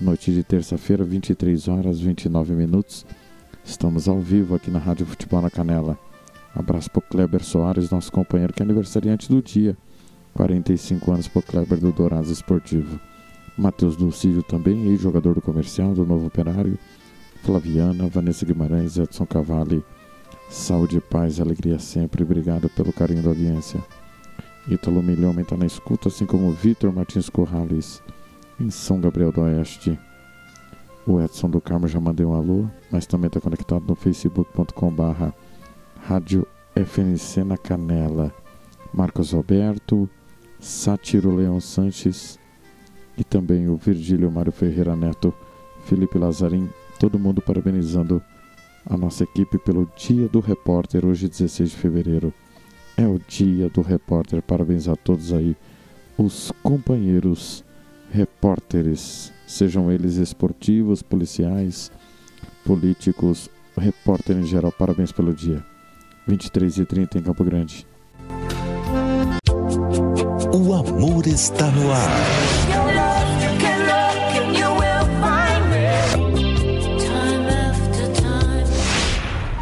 Noite 0.00 0.32
de 0.32 0.42
terça-feira, 0.42 1.04
23 1.04 1.68
horas 1.68 2.00
29 2.00 2.54
minutos. 2.54 3.06
Estamos 3.64 4.08
ao 4.08 4.18
vivo 4.18 4.54
aqui 4.54 4.70
na 4.70 4.78
Rádio 4.78 5.06
Futebol 5.06 5.40
na 5.40 5.50
Canela. 5.50 5.98
Abraço 6.54 6.90
para 6.90 6.98
o 6.98 7.02
Kleber 7.02 7.44
Soares, 7.44 7.90
nosso 7.90 8.10
companheiro 8.10 8.52
que 8.52 8.62
é 8.62 8.64
aniversariante 8.64 9.28
do 9.28 9.40
dia. 9.40 9.76
45 10.34 11.12
anos 11.12 11.28
para 11.28 11.40
o 11.40 11.42
Kleber 11.42 11.78
do 11.78 11.92
Dourados 11.92 12.30
Esportivo. 12.30 13.00
Matheus 13.56 13.96
Dulcídio 13.96 14.42
também, 14.42 14.88
ex-jogador 14.88 15.34
do 15.34 15.42
comercial, 15.42 15.94
do 15.94 16.04
Novo 16.04 16.26
Operário. 16.26 16.78
Flaviana, 17.42 18.08
Vanessa 18.08 18.46
Guimarães, 18.46 18.96
Edson 18.96 19.26
Cavalli. 19.26 19.84
Saúde, 20.52 21.00
paz, 21.00 21.40
alegria 21.40 21.78
sempre. 21.78 22.22
Obrigado 22.22 22.68
pelo 22.68 22.92
carinho 22.92 23.22
da 23.22 23.30
audiência. 23.30 23.82
Ítalo 24.68 25.02
Milhomem 25.02 25.40
está 25.40 25.56
na 25.56 25.64
escuta, 25.64 26.08
assim 26.08 26.26
como 26.26 26.52
Vitor 26.52 26.92
Martins 26.92 27.30
Corrales, 27.30 28.02
em 28.60 28.68
São 28.68 29.00
Gabriel 29.00 29.32
do 29.32 29.40
Oeste. 29.40 29.98
O 31.06 31.18
Edson 31.22 31.48
do 31.48 31.58
Carmo 31.58 31.88
já 31.88 31.98
mandei 31.98 32.26
um 32.26 32.34
alô, 32.34 32.68
mas 32.90 33.06
também 33.06 33.28
está 33.28 33.40
conectado 33.40 33.86
no 33.88 33.94
facebook.com/barra 33.94 35.34
Rádio 35.96 36.46
FNC 36.76 37.44
na 37.44 37.56
Canela. 37.56 38.30
Marcos 38.92 39.32
Alberto, 39.32 40.08
Sátiro 40.60 41.34
Leão 41.34 41.60
Sanches 41.60 42.38
e 43.16 43.24
também 43.24 43.68
o 43.70 43.76
Virgílio 43.76 44.30
Mário 44.30 44.52
Ferreira 44.52 44.94
Neto, 44.94 45.32
Felipe 45.86 46.18
Lazarim, 46.18 46.68
todo 47.00 47.18
mundo 47.18 47.40
parabenizando 47.40 48.22
a 48.84 48.96
nossa 48.96 49.24
equipe 49.24 49.58
pelo 49.58 49.88
Dia 49.96 50.28
do 50.28 50.40
Repórter, 50.40 51.04
hoje 51.04 51.28
16 51.28 51.70
de 51.70 51.76
fevereiro. 51.76 52.32
É 52.96 53.06
o 53.06 53.18
Dia 53.26 53.68
do 53.68 53.80
Repórter. 53.80 54.42
Parabéns 54.42 54.88
a 54.88 54.96
todos 54.96 55.32
aí, 55.32 55.56
os 56.18 56.52
companheiros 56.62 57.64
repórteres, 58.10 59.32
sejam 59.46 59.90
eles 59.90 60.16
esportivos, 60.16 61.02
policiais, 61.02 61.90
políticos, 62.64 63.48
repórter 63.76 64.36
em 64.36 64.44
geral. 64.44 64.72
Parabéns 64.72 65.12
pelo 65.12 65.34
dia. 65.34 65.64
23 66.26 66.78
e 66.78 66.84
30 66.84 67.18
em 67.18 67.22
Campo 67.22 67.42
Grande. 67.42 67.86
O 70.54 70.74
amor 70.74 71.26
está 71.26 71.70
no 71.70 71.90
ar. 71.90 72.71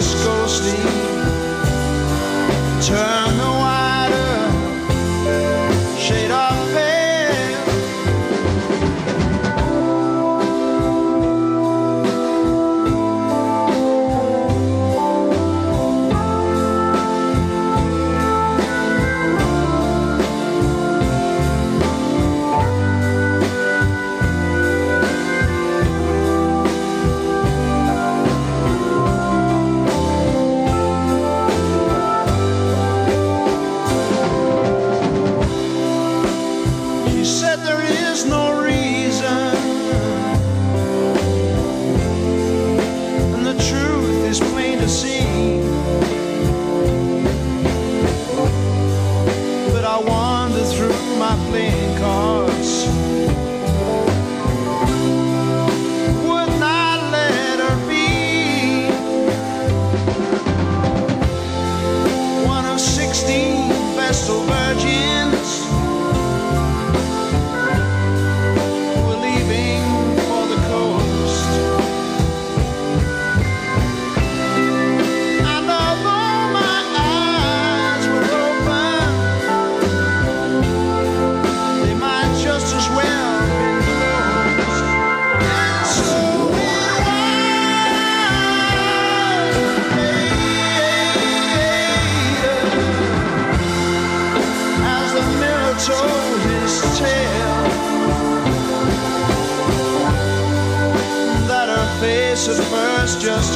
just 0.00 0.24
go 0.24 0.42
to 0.42 0.48
sleep. 0.48 0.80
Turn 2.82 3.23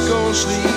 ghostly 0.09 0.68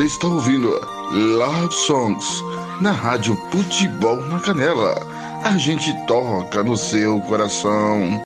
Você 0.00 0.06
está 0.06 0.28
ouvindo 0.28 0.80
Love 1.12 1.74
Songs 1.74 2.42
na 2.80 2.90
Rádio 2.90 3.36
Futebol 3.50 4.16
na 4.28 4.40
Canela. 4.40 4.94
A 5.44 5.58
gente 5.58 5.92
toca 6.06 6.62
no 6.62 6.74
seu 6.74 7.20
coração. 7.20 8.22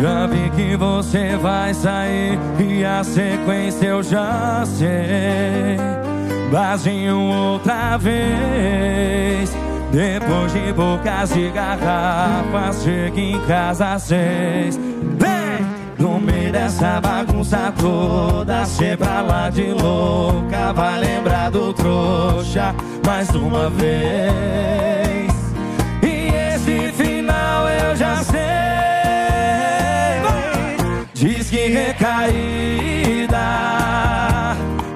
Já 0.00 0.26
vi 0.28 0.48
que 0.50 0.76
você 0.76 1.36
vai 1.36 1.74
sair 1.74 2.38
e 2.60 2.84
a 2.84 3.02
sequência 3.02 3.88
eu 3.88 4.00
já 4.00 4.62
sei. 4.64 5.76
Vazinho 6.52 7.18
outra 7.18 7.96
vez. 7.96 9.52
Depois 9.90 10.52
de 10.52 10.72
bocas 10.72 11.30
de 11.30 11.50
garrafas, 11.50 12.84
chega 12.84 13.20
em 13.20 13.40
casa 13.40 13.94
às 13.94 14.04
seis. 14.04 14.78
Vem! 15.18 15.42
No 16.02 16.20
meio 16.20 16.50
dessa 16.50 17.00
bagunça 17.24 17.72
toda, 17.78 18.64
pra 18.98 19.22
lá 19.22 19.48
de 19.48 19.72
louca. 19.72 20.72
Vai 20.72 20.98
lembrar 21.00 21.50
do 21.50 21.72
trouxa 21.72 22.74
mais 23.06 23.30
uma 23.30 23.70
vez. 23.70 25.32
E 26.02 26.28
esse 26.34 26.92
final 26.92 27.68
eu 27.68 27.96
já 27.96 28.16
sei. 28.24 28.40
Diz 31.14 31.50
que 31.50 31.68
recaída 31.68 33.38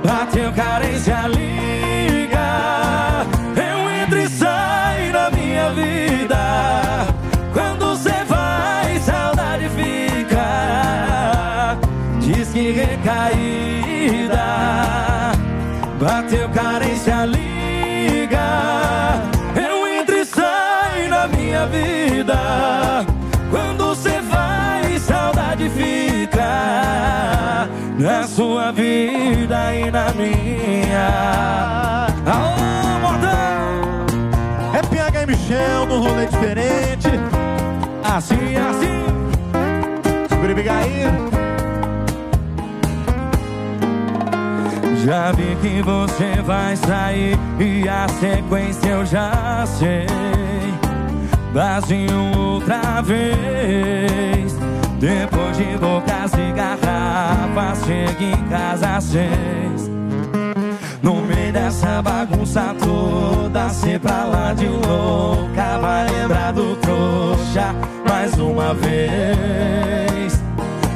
Bateu 0.04 0.52
carência, 0.52 1.28
liga 1.28 1.65
na 29.90 30.12
minha 30.12 32.06
Aô, 32.26 32.98
Mordão! 33.00 33.36
É 34.74 34.82
PH 34.82 35.22
e 35.22 35.26
Michel 35.26 35.86
no 35.86 36.00
rolê 36.00 36.26
diferente. 36.26 37.08
Assim, 38.04 38.56
assim 38.56 39.06
Segura 40.28 40.52
e 40.52 40.68
aí. 40.68 41.36
Já 45.04 45.32
vi 45.32 45.56
que 45.62 45.82
você 45.82 46.42
vai 46.42 46.76
sair 46.76 47.38
e 47.60 47.88
a 47.88 48.08
sequência 48.08 48.88
eu 48.88 49.06
já 49.06 49.64
sei. 49.66 50.06
Vazinho 51.52 52.36
outra 52.36 53.00
vez. 53.02 54.56
Depois 54.98 55.56
de 55.56 55.78
bocas 55.78 56.32
e 56.34 56.52
garrafas, 56.52 57.84
chega 57.86 58.24
em 58.24 58.48
casa 58.48 58.96
às 58.96 59.04
dessa 61.52 62.02
bagunça 62.02 62.74
toda, 62.82 63.68
cê 63.68 63.98
pra 63.98 64.24
lá 64.24 64.52
de 64.52 64.66
louca. 64.66 65.78
Vai 65.80 66.10
lembrar 66.10 66.52
do 66.52 66.76
trouxa 66.76 67.74
mais 68.08 68.38
uma 68.38 68.74
vez. 68.74 70.40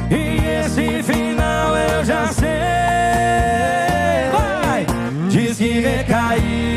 E 0.09 0.45
esse 0.63 1.03
final 1.03 1.75
eu 1.75 2.05
já 2.05 2.27
sei. 2.27 2.49
Vai! 4.31 4.85
Diz 5.29 5.57
que 5.57 5.79
recaída 5.79 6.70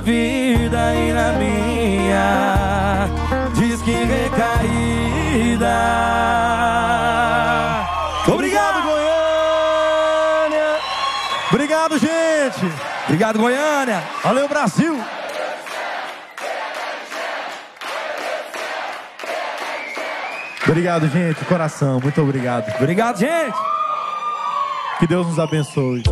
vida 0.00 0.94
e 0.94 1.12
na 1.12 1.32
minha 1.32 3.08
Diz 3.54 3.82
que 3.82 3.92
recaída 3.92 4.98
Obrigado, 8.28 8.82
Goiânia. 8.82 9.18
Obrigado, 11.50 11.98
gente. 11.98 12.72
Obrigado, 13.06 13.38
Goiânia. 13.38 14.02
Valeu, 14.22 14.46
Brasil. 14.46 15.02
Obrigado, 20.66 21.08
gente. 21.08 21.42
Coração, 21.46 21.98
muito 22.00 22.20
obrigado. 22.20 22.70
Obrigado, 22.76 23.18
gente. 23.18 23.56
Que 24.98 25.06
Deus 25.06 25.26
nos 25.26 25.38
abençoe. 25.38 26.02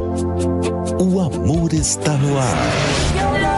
O 0.99 1.20
amor 1.20 1.74
está 1.74 2.12
no 2.12 2.39
ar. 2.39 3.56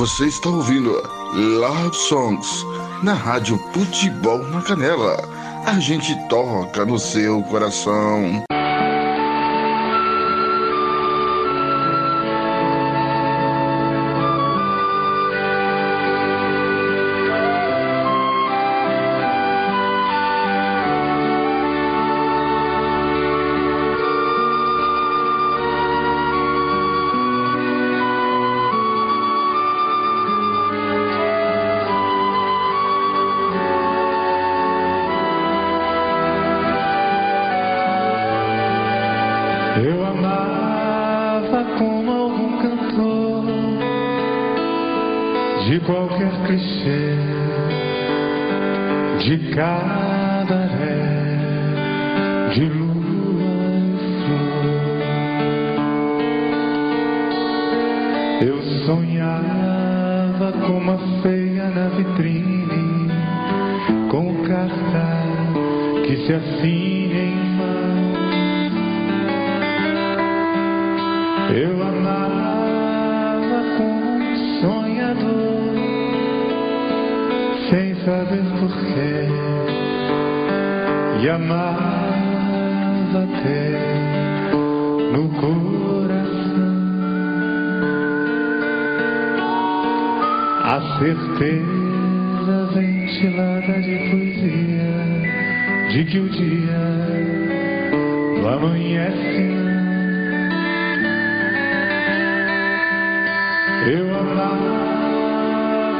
Você 0.00 0.28
está 0.28 0.48
ouvindo 0.48 0.92
Love 1.34 1.94
Songs 1.94 2.64
na 3.02 3.12
Rádio 3.12 3.58
Futebol 3.74 4.38
na 4.48 4.62
Canela. 4.62 5.18
A 5.66 5.78
gente 5.78 6.16
toca 6.26 6.86
no 6.86 6.98
seu 6.98 7.42
coração. 7.42 8.42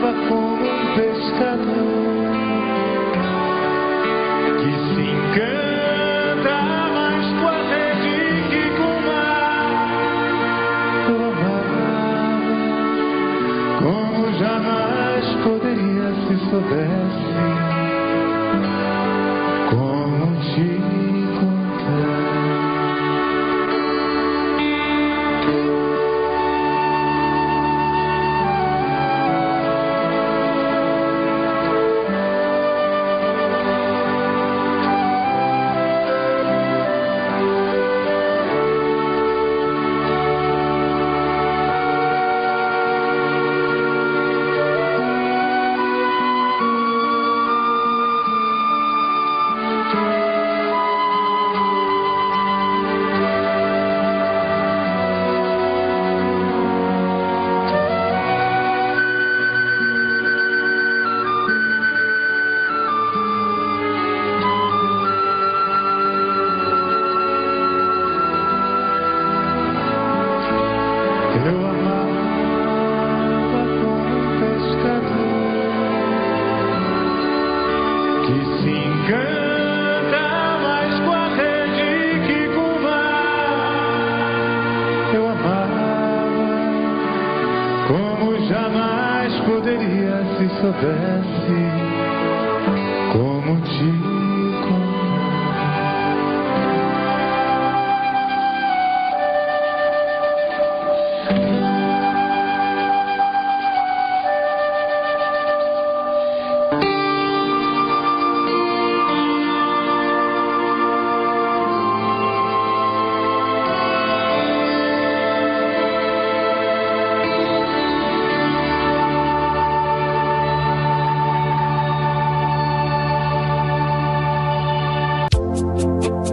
Como 0.00 0.64
um 0.64 0.94
pescador 0.94 2.32
que 4.58 4.72
se 4.88 5.02
encanta 5.10 6.54
mais 6.94 7.26
com 7.38 7.46
a 7.48 7.50
rede 7.68 8.16
que 8.48 8.64
com 8.78 8.90
o 8.90 9.00
mar. 9.06 9.68
Amava 11.28 11.84
como 13.82 14.20
jamais 14.38 15.26
poderia 15.44 16.08
se 16.26 16.34
soubesse 16.48 17.09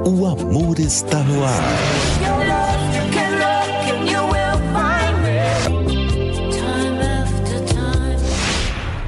O 0.10 0.26
amor 0.26 0.80
está 0.80 1.18
no 1.20 1.43
ar. 1.43 1.64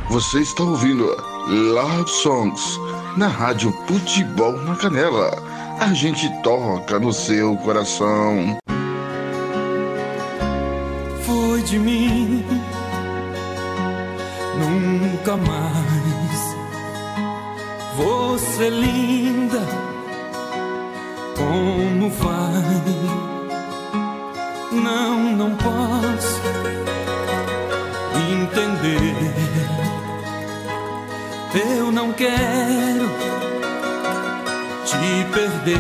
Você 0.10 0.42
está 0.42 0.62
ouvindo 0.62 1.06
Love 1.48 2.10
Songs 2.10 2.78
na 3.16 3.30
Rádio 3.30 3.72
Futebol 3.88 4.52
na 4.64 4.76
Canela. 4.76 5.42
A 5.80 5.94
gente 5.94 6.30
toca 6.44 7.00
no 7.00 7.14
seu 7.14 7.56
coração. 7.56 8.58
Foi 11.22 11.62
de 11.62 11.80
mim, 11.80 12.44
nunca 14.60 15.38
mais. 15.38 16.40
Você 17.96 18.70
linda, 18.70 19.89
vai? 22.10 23.20
Não, 24.72 25.36
não 25.36 25.56
posso 25.56 26.42
entender. 28.32 29.16
Eu 31.78 31.92
não 31.92 32.12
quero 32.14 33.10
te 34.86 35.26
perder. 35.34 35.80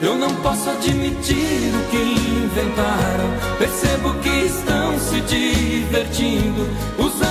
Eu 0.00 0.16
não 0.16 0.32
posso 0.36 0.70
admitir 0.70 1.74
o 1.74 1.90
que 1.90 1.96
inventaram. 1.96 3.58
Percebo 3.58 4.14
que 4.20 4.46
estão 4.46 4.98
se 4.98 5.20
divertindo. 5.22 6.68
Usando 6.98 7.28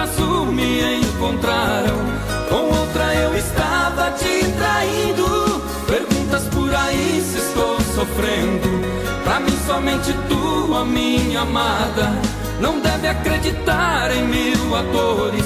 azul 0.00 0.46
me 0.46 0.96
encontraram. 0.96 1.96
Com 2.48 2.78
outra 2.78 3.14
eu 3.14 3.36
estava 3.36 4.10
te 4.12 4.44
traindo. 4.52 5.49
Por 6.38 6.74
aí 6.74 7.20
se 7.20 7.38
estou 7.38 7.80
sofrendo. 7.94 8.68
Pra 9.24 9.40
mim, 9.40 9.58
somente 9.66 10.12
tu, 10.28 10.74
a 10.74 10.84
minha 10.84 11.40
amada. 11.40 12.12
Não 12.60 12.78
deve 12.78 13.08
acreditar 13.08 14.12
em 14.12 14.28
mil 14.28 14.76
atores. 14.76 15.44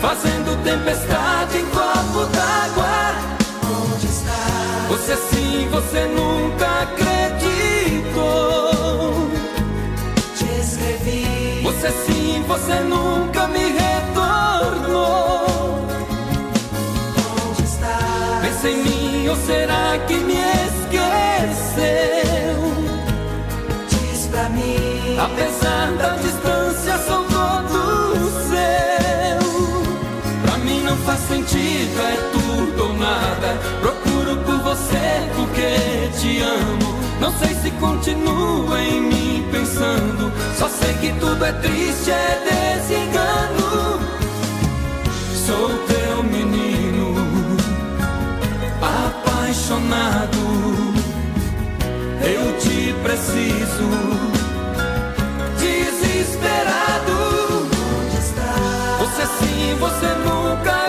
Fazendo 0.00 0.56
tempestade 0.64 1.58
em 1.58 1.66
copo 1.66 2.24
d'água. 2.32 3.14
Onde 3.92 4.06
está? 4.06 4.32
Você 4.88 5.16
sim, 5.16 5.68
você 5.70 6.06
nunca 6.06 6.82
acreditou. 6.82 8.30
Te 10.36 10.46
escrevi. 10.60 11.60
Você 11.62 11.90
sim, 12.06 12.42
você 12.48 12.80
nunca 12.80 13.48
me 13.48 13.64
retornou. 13.72 15.46
Onde 17.48 17.62
está? 17.64 17.98
Pensa 18.40 18.70
em 18.70 18.82
mim 18.82 19.01
ou 19.28 19.36
será 19.36 19.98
que 20.06 20.14
me 20.14 20.34
esqueceu? 20.34 21.02
Diz 23.88 24.26
pra 24.26 24.48
mim. 24.48 25.16
Apesar 25.18 25.92
da 25.98 26.16
distância, 26.16 26.98
sou 27.06 27.24
todo 27.24 28.30
seu. 28.48 29.42
Pra 30.44 30.58
mim 30.58 30.82
não 30.82 30.96
faz 30.98 31.20
sentido, 31.20 32.00
é 32.00 32.16
tudo 32.32 32.84
ou 32.84 32.94
nada. 32.94 33.58
Procuro 33.80 34.36
por 34.44 34.58
você 34.60 35.28
porque 35.36 36.10
te 36.18 36.40
amo. 36.40 37.00
Não 37.20 37.32
sei 37.38 37.54
se 37.54 37.70
continua 37.72 38.80
em 38.80 39.00
mim 39.00 39.48
pensando. 39.52 40.32
Só 40.58 40.68
sei 40.68 40.94
que 40.94 41.12
tudo 41.20 41.44
é 41.44 41.52
triste, 41.52 42.10
é 42.10 42.78
desengano. 42.78 44.00
Sou 45.46 45.68
apaixonado. 49.72 50.38
Eu 52.22 52.58
te 52.58 52.94
preciso, 53.02 53.88
desesperado. 55.58 57.12
Onde 58.00 58.16
está? 58.18 58.52
Você 59.00 59.26
sim, 59.26 59.74
você 59.78 60.06
nunca 60.24 60.81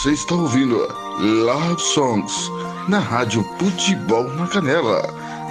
Você 0.00 0.12
está 0.12 0.34
ouvindo 0.34 0.78
Love 1.18 1.78
Songs 1.78 2.50
na 2.88 2.98
Rádio 2.98 3.42
Futebol 3.58 4.24
na 4.32 4.46
Canela. 4.46 5.02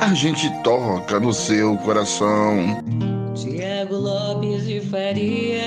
A 0.02 0.12
gente 0.16 0.50
toca 0.64 1.20
no 1.20 1.32
seu 1.32 1.78
coração. 1.78 2.82
Tiago 3.36 3.94
Lopes 3.94 4.66
de 4.66 4.82
Faria. 4.82 5.62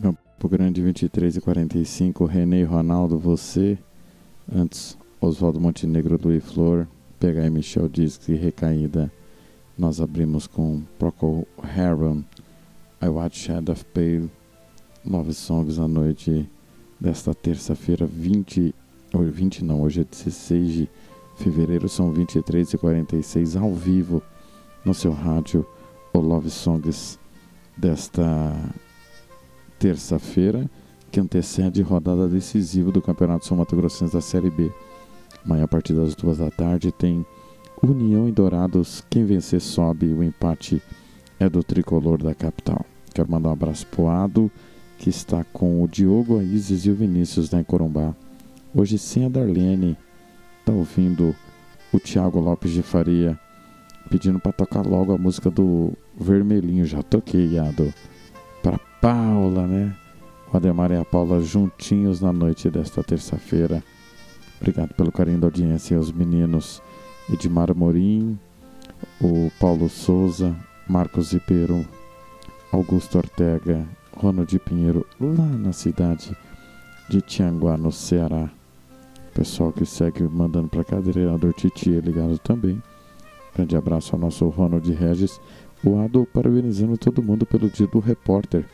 Campo 0.00 0.48
Grande 0.48 0.80
23 0.80 1.38
e 1.38 1.40
45, 1.40 2.24
René 2.24 2.60
e 2.60 2.64
Ronaldo, 2.64 3.18
você. 3.18 3.76
Antes, 4.48 4.96
Oswaldo 5.20 5.58
Montenegro, 5.60 6.20
Luiz 6.22 6.44
Flor, 6.44 6.86
PH 7.18 7.50
Michel 7.50 7.88
Disques 7.88 8.28
e 8.28 8.36
Recaída. 8.36 9.10
Nós 9.76 10.00
abrimos 10.00 10.46
com 10.46 10.84
Procol 11.00 11.48
Harum, 11.76 12.22
I 13.02 13.08
Watch 13.08 13.40
Shadow 13.40 13.72
of 13.72 13.84
Pale, 13.86 14.37
Love 15.04 15.32
Songs 15.32 15.78
à 15.78 15.86
noite 15.86 16.48
desta 17.00 17.34
terça-feira, 17.34 18.06
20, 18.06 18.74
ou 19.14 19.22
20 19.24 19.64
não, 19.64 19.82
hoje 19.82 20.00
é 20.00 20.04
16 20.04 20.72
de 20.72 20.88
fevereiro, 21.36 21.88
são 21.88 22.12
23 22.12 22.74
e 22.74 22.78
46 22.78 23.56
ao 23.56 23.72
vivo 23.72 24.22
no 24.84 24.92
seu 24.92 25.12
rádio, 25.12 25.66
o 26.12 26.18
Love 26.18 26.50
Songs 26.50 27.18
desta 27.76 28.52
terça-feira, 29.78 30.68
que 31.10 31.20
antecede 31.20 31.80
rodada 31.82 32.28
decisiva 32.28 32.90
do 32.90 33.00
Campeonato 33.00 33.46
São 33.46 33.56
Mato 33.56 33.76
Grossense 33.76 34.12
da 34.12 34.20
Série 34.20 34.50
B. 34.50 34.70
Amanhã, 35.44 35.64
a 35.64 35.68
partir 35.68 35.94
das 35.94 36.14
duas 36.14 36.38
da 36.38 36.50
tarde, 36.50 36.92
tem 36.92 37.24
União 37.82 38.28
e 38.28 38.32
Dourados. 38.32 39.02
Quem 39.08 39.24
vencer 39.24 39.60
sobe, 39.60 40.06
o 40.06 40.22
empate 40.22 40.82
é 41.38 41.48
do 41.48 41.62
tricolor 41.62 42.22
da 42.22 42.34
capital. 42.34 42.84
Quero 43.14 43.30
mandar 43.30 43.50
um 43.50 43.52
abraço 43.52 43.86
pro 43.86 44.08
Ado, 44.08 44.50
que 44.98 45.08
está 45.08 45.44
com 45.52 45.82
o 45.82 45.88
Diogo, 45.88 46.38
a 46.38 46.42
Isis 46.42 46.84
e 46.84 46.90
o 46.90 46.94
Vinícius 46.94 47.50
lá 47.50 47.60
em 47.60 47.64
Corumbá. 47.64 48.14
Hoje, 48.74 48.98
sem 48.98 49.24
a 49.24 49.28
Darlene, 49.28 49.96
tá 50.64 50.72
ouvindo 50.72 51.34
o 51.92 51.98
Thiago 51.98 52.40
Lopes 52.40 52.72
de 52.72 52.82
Faria 52.82 53.38
pedindo 54.10 54.38
para 54.38 54.52
tocar 54.52 54.86
logo 54.86 55.12
a 55.12 55.18
música 55.18 55.50
do 55.50 55.92
Vermelhinho. 56.18 56.84
Já 56.84 57.02
toquei, 57.02 57.58
Ado. 57.58 57.92
Para 58.62 58.78
Paula, 59.00 59.66
né? 59.66 59.94
O 60.52 60.56
Ademar 60.56 60.90
e 60.90 60.96
a 60.96 61.04
Paula 61.04 61.40
juntinhos 61.40 62.20
na 62.20 62.32
noite 62.32 62.70
desta 62.70 63.02
terça-feira. 63.02 63.82
Obrigado 64.60 64.94
pelo 64.94 65.12
carinho 65.12 65.38
da 65.38 65.46
audiência 65.46 65.94
e 65.94 65.96
aos 65.96 66.10
meninos 66.10 66.82
Edmar 67.32 67.74
Morim, 67.76 68.38
o 69.20 69.52
Paulo 69.60 69.88
Souza, 69.88 70.56
Marcos 70.88 71.32
Ribeiro, 71.32 71.86
Augusto 72.72 73.18
Ortega, 73.18 73.86
Ronald 74.18 74.58
Pinheiro, 74.58 75.06
lá 75.20 75.46
na 75.46 75.72
cidade 75.72 76.36
de 77.08 77.20
Tianguá, 77.22 77.76
no 77.76 77.92
Ceará. 77.92 78.50
Pessoal 79.32 79.72
que 79.72 79.86
segue 79.86 80.24
mandando 80.24 80.68
para 80.68 80.82
cá, 80.82 80.98
vereador 80.98 81.52
Titi 81.54 81.96
é 81.96 82.00
ligado 82.00 82.36
também. 82.38 82.82
Grande 83.54 83.76
abraço 83.76 84.14
ao 84.14 84.20
nosso 84.20 84.48
Ronald 84.48 84.92
Regis. 84.92 85.40
O 85.84 86.00
Ado 86.00 86.26
parabenizando 86.34 86.98
todo 86.98 87.22
mundo 87.22 87.46
pelo 87.46 87.70
dia 87.70 87.86
do 87.86 88.00
repórter. 88.00 88.66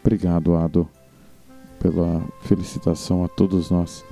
Obrigado, 0.00 0.56
Ado, 0.56 0.88
pela 1.78 2.22
felicitação 2.42 3.22
a 3.22 3.28
todos 3.28 3.70
nós. 3.70 4.02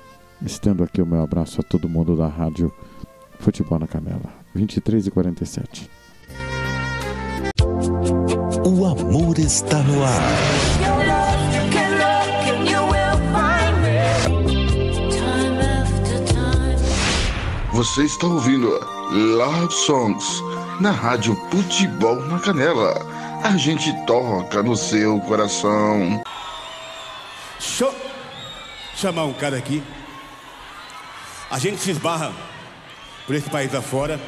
Estendo 0.42 0.84
aqui 0.84 1.00
o 1.00 1.06
meu 1.06 1.22
abraço 1.22 1.60
a 1.60 1.64
todo 1.64 1.88
mundo 1.88 2.14
da 2.14 2.28
rádio 2.28 2.70
Futebol 3.38 3.78
na 3.78 3.86
Canela. 3.86 4.30
23 4.54 5.06
e 5.06 5.10
47. 5.10 5.90
O 8.66 8.84
amor 8.84 9.38
está 9.38 9.82
no 9.82 10.02
ar. 10.02 10.73
Você 17.74 18.04
está 18.04 18.28
ouvindo 18.28 18.68
Love 19.10 19.74
Songs 19.74 20.40
na 20.80 20.92
Rádio 20.92 21.34
Futebol 21.50 22.14
na 22.26 22.38
Canela. 22.38 22.94
A 23.42 23.56
gente 23.56 23.92
toca 24.06 24.62
no 24.62 24.76
seu 24.76 25.18
coração. 25.22 26.22
Eu 27.80 27.94
chamar 28.94 29.24
um 29.24 29.32
cara 29.32 29.56
aqui. 29.56 29.82
A 31.50 31.58
gente 31.58 31.78
se 31.78 31.90
esbarra 31.90 32.32
por 33.26 33.34
esse 33.34 33.50
país 33.50 33.74
afora. 33.74 34.20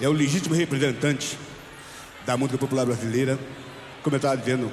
É 0.00 0.08
o 0.08 0.12
legítimo 0.12 0.54
representante 0.54 1.36
da 2.24 2.36
música 2.36 2.58
popular 2.58 2.86
brasileira, 2.86 3.36
como 4.04 4.14
eu 4.14 4.18
estava 4.18 4.36
dizendo 4.36 4.70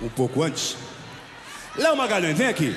um 0.00 0.08
pouco 0.08 0.42
antes. 0.42 0.78
Léo 1.76 1.94
Magalhães, 1.94 2.38
vem 2.38 2.48
aqui. 2.48 2.74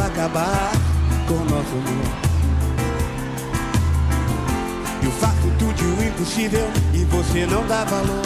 Acabar 0.00 0.72
com 1.26 1.34
nosso 1.34 1.74
amor. 1.74 2.32
E 5.02 5.06
o 5.06 5.10
fato 5.12 5.52
tudo 5.58 5.98
o 5.98 6.04
impossível 6.04 6.70
e 6.94 7.04
você 7.04 7.46
não 7.46 7.66
dá 7.66 7.84
valor. 7.84 8.22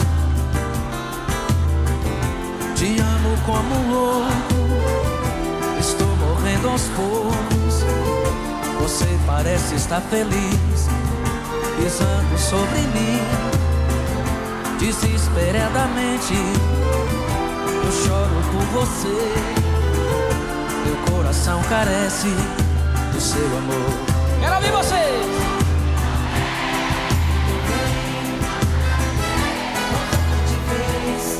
Te 2.75 2.99
amo 2.99 3.35
como 3.45 3.91
louco, 3.91 4.29
estou 5.79 6.15
morrendo 6.17 6.69
aos 6.69 6.83
poucos. 6.89 7.83
Você 8.81 9.07
parece 9.25 9.75
estar 9.75 10.01
feliz, 10.01 10.87
pisando 11.77 12.37
sobre 12.37 12.79
mim, 12.79 13.19
desesperadamente. 14.79 16.35
Eu 17.83 17.91
choro 17.91 18.35
por 18.51 18.65
você, 18.79 19.17
meu 20.87 20.95
coração 21.11 21.61
carece 21.63 22.29
do 23.11 23.19
seu 23.19 23.45
amor. 23.57 23.91
Quero 24.39 24.55
ouvir 24.55 24.71
vocês! 24.71 25.27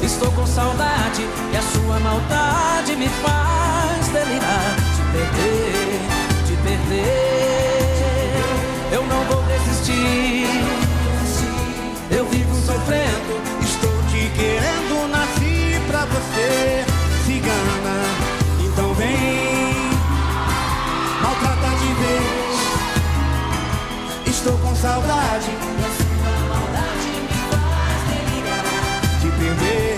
Estou 0.04 0.32
com 0.32 0.46
saudade 0.46 1.26
e 1.54 1.58
a 1.58 1.62
sua 1.62 2.00
maldade 2.00 2.96
me 2.96 3.08
faz 3.08 4.08
delirar. 4.10 4.76
Te 4.96 5.02
perder, 5.14 6.00
te 6.46 6.56
perder. 6.64 8.44
Eu 8.92 9.06
não 9.06 9.24
vou 9.26 9.44
resistir. 9.46 10.48
Eu 12.12 12.26
vivo 12.26 12.56
sofrendo. 12.56 13.42
Estou 13.62 14.04
te 14.10 14.30
querendo, 14.36 15.08
nasci 15.10 15.80
pra 15.88 16.06
você, 16.06 16.86
cigana. 17.26 18.27
Vem, 18.98 19.92
maltrata 21.22 21.70
de 21.78 21.94
vez. 22.02 22.58
Estou 24.26 24.58
com 24.58 24.76
saudade. 24.76 25.52
maldade 26.50 27.10
me 27.22 27.38
faz 27.52 28.02
delirar. 28.10 28.66
Te 29.22 29.30
perder. 29.38 29.98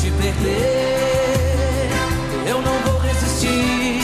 te 0.00 0.10
perder. 0.10 1.90
Eu 2.48 2.58
não 2.62 2.76
vou 2.80 2.98
resistir. 2.98 4.02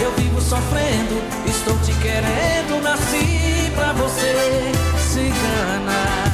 Eu 0.00 0.12
vivo 0.12 0.40
sofrendo, 0.40 1.20
estou 1.46 1.76
te 1.78 1.92
querendo, 1.94 2.80
nasci 2.82 3.72
pra 3.74 3.92
você, 3.94 4.72
cigana. 5.12 6.33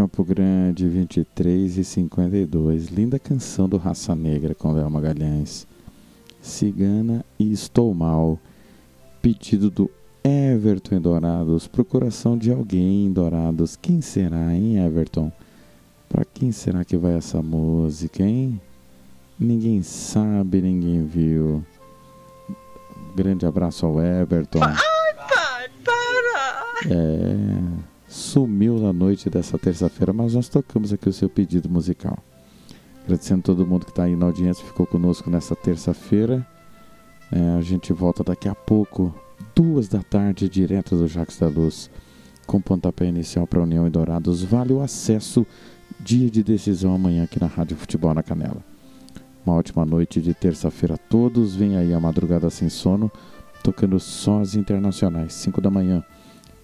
Campo 0.00 0.24
Grande, 0.24 0.88
23 0.88 1.76
e 1.76 1.84
52. 1.84 2.86
Linda 2.86 3.18
canção 3.18 3.68
do 3.68 3.76
Raça 3.76 4.16
Negra 4.16 4.54
com 4.54 4.72
Léo 4.72 4.90
Magalhães. 4.90 5.66
Cigana 6.40 7.22
e 7.38 7.52
Estou 7.52 7.92
Mal. 7.92 8.38
Pedido 9.20 9.68
do 9.68 9.90
Everton 10.24 10.94
em 10.94 11.00
Dourados. 11.02 11.68
Procuração 11.68 12.38
de 12.38 12.50
alguém 12.50 13.04
em 13.04 13.12
Dourados. 13.12 13.76
Quem 13.76 14.00
será, 14.00 14.54
hein, 14.54 14.78
Everton? 14.78 15.30
Pra 16.08 16.24
quem 16.24 16.50
será 16.50 16.82
que 16.82 16.96
vai 16.96 17.12
essa 17.12 17.42
música, 17.42 18.22
hein? 18.22 18.58
Ninguém 19.38 19.82
sabe, 19.82 20.62
ninguém 20.62 21.04
viu. 21.04 21.62
Grande 23.14 23.44
abraço 23.44 23.84
ao 23.84 24.00
Everton. 24.00 24.60
Ai, 24.62 24.76
pai, 25.14 25.68
para! 25.84 26.94
É, 26.94 27.89
sumiu 28.10 28.80
na 28.80 28.92
noite 28.92 29.30
dessa 29.30 29.56
terça-feira, 29.56 30.12
mas 30.12 30.34
nós 30.34 30.48
tocamos 30.48 30.92
aqui 30.92 31.08
o 31.08 31.12
seu 31.12 31.28
pedido 31.28 31.68
musical. 31.68 32.18
Agradecendo 33.04 33.42
todo 33.42 33.64
mundo 33.64 33.84
que 33.84 33.92
está 33.92 34.02
aí 34.02 34.16
na 34.16 34.26
audiência, 34.26 34.66
ficou 34.66 34.84
conosco 34.84 35.30
nessa 35.30 35.54
terça-feira. 35.54 36.44
É, 37.30 37.56
a 37.56 37.60
gente 37.60 37.92
volta 37.92 38.24
daqui 38.24 38.48
a 38.48 38.54
pouco, 38.54 39.14
duas 39.54 39.86
da 39.86 40.02
tarde, 40.02 40.48
direto 40.48 40.96
do 40.96 41.06
Jacques 41.06 41.38
da 41.38 41.46
Luz, 41.46 41.88
com 42.48 42.60
pontapé 42.60 43.06
inicial 43.06 43.46
para 43.46 43.62
União 43.62 43.86
e 43.86 43.90
Dourados. 43.90 44.42
Vale 44.42 44.72
o 44.72 44.82
acesso, 44.82 45.46
dia 46.00 46.28
de 46.28 46.42
decisão 46.42 46.92
amanhã 46.92 47.22
aqui 47.22 47.40
na 47.40 47.46
Rádio 47.46 47.76
Futebol 47.76 48.12
na 48.12 48.24
Canela. 48.24 48.64
Uma 49.46 49.54
ótima 49.54 49.86
noite 49.86 50.20
de 50.20 50.34
terça-feira 50.34 50.96
a 50.96 50.98
todos. 50.98 51.54
Vem 51.54 51.76
aí 51.76 51.94
a 51.94 52.00
madrugada 52.00 52.50
sem 52.50 52.68
sono, 52.68 53.10
tocando 53.62 54.00
sós 54.00 54.56
internacionais. 54.56 55.32
5 55.34 55.60
da 55.60 55.70
manhã 55.70 56.04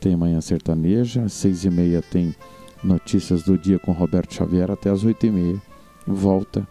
tem 0.01 0.17
Manhã 0.17 0.41
Sertaneja, 0.41 1.23
às 1.23 1.33
6 1.35 1.65
e 1.65 1.71
meia 1.71 2.03
tem 2.03 2.35
Notícias 2.83 3.43
do 3.43 3.57
Dia 3.57 3.79
com 3.79 3.93
Roberto 3.93 4.35
Xavier, 4.35 4.71
até 4.71 4.91
às 4.91 5.05
8 5.05 5.27
e 5.27 5.31
meia. 5.31 5.63
Volta 6.07 6.67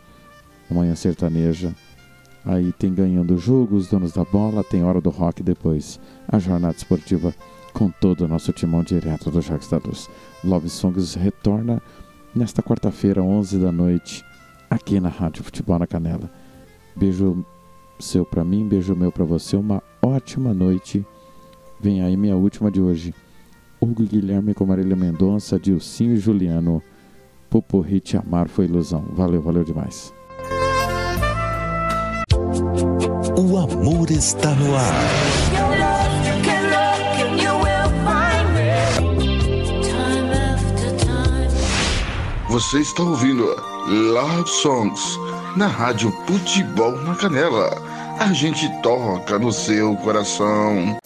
Manhã 0.69 0.95
Sertaneja. 0.95 1.73
Aí 2.45 2.71
tem 2.71 2.93
Ganhando 2.93 3.33
o 3.33 3.37
Jogo, 3.37 3.75
os 3.75 3.87
donos 3.87 4.13
da 4.13 4.23
bola, 4.23 4.63
tem 4.63 4.83
Hora 4.83 5.01
do 5.01 5.09
Rock 5.09 5.41
depois. 5.41 5.99
A 6.27 6.37
jornada 6.37 6.75
esportiva 6.75 7.33
com 7.73 7.89
todo 7.89 8.21
o 8.21 8.27
nosso 8.27 8.53
timão 8.53 8.83
direto 8.83 9.29
do 9.29 9.41
Jacques 9.41 9.67
da 9.67 9.77
Luz. 9.77 10.09
Love 10.43 10.69
Songs 10.69 11.15
retorna 11.15 11.81
nesta 12.33 12.61
quarta-feira, 12.61 13.21
11 13.21 13.57
da 13.57 13.71
noite, 13.71 14.23
aqui 14.69 14.99
na 14.99 15.09
Rádio 15.09 15.43
Futebol 15.43 15.79
na 15.79 15.87
Canela. 15.87 16.29
Beijo 16.95 17.45
seu 17.99 18.25
pra 18.25 18.43
mim, 18.43 18.67
beijo 18.67 18.95
meu 18.95 19.11
pra 19.11 19.25
você. 19.25 19.57
Uma 19.57 19.81
ótima 20.01 20.53
noite. 20.53 21.05
Vem 21.79 22.01
aí 22.01 22.15
minha 22.15 22.35
última 22.35 22.71
de 22.71 22.81
hoje. 22.81 23.13
Hugo 23.79 24.03
Guilherme 24.03 24.53
com 24.53 24.65
Marília 24.65 24.95
Mendonça, 24.95 25.59
Dilcinho 25.59 26.15
e 26.15 26.17
Juliano. 26.17 26.81
Poporri 27.49 27.99
te 27.99 28.17
amar 28.17 28.47
foi 28.47 28.65
ilusão. 28.65 29.05
Valeu, 29.13 29.41
valeu 29.41 29.63
demais. 29.63 30.13
O 33.37 33.57
amor 33.57 34.09
está 34.09 34.53
no 34.55 34.75
ar. 34.75 35.45
Você 42.49 42.79
está 42.79 43.03
ouvindo 43.03 43.43
Love 43.87 44.49
Songs 44.49 45.19
na 45.57 45.67
Rádio 45.67 46.09
Futebol 46.25 46.93
na 47.01 47.13
Canela. 47.15 47.69
A 48.17 48.31
gente 48.31 48.69
toca 48.81 49.37
no 49.37 49.51
seu 49.51 49.95
coração. 49.97 50.97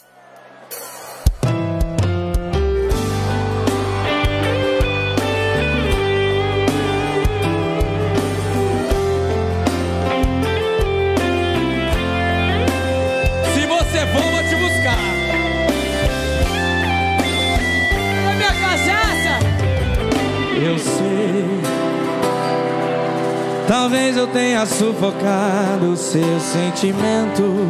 Tenha 24.33 24.65
sufocado 24.65 25.95
seu 25.95 26.39
sentimento. 26.39 27.67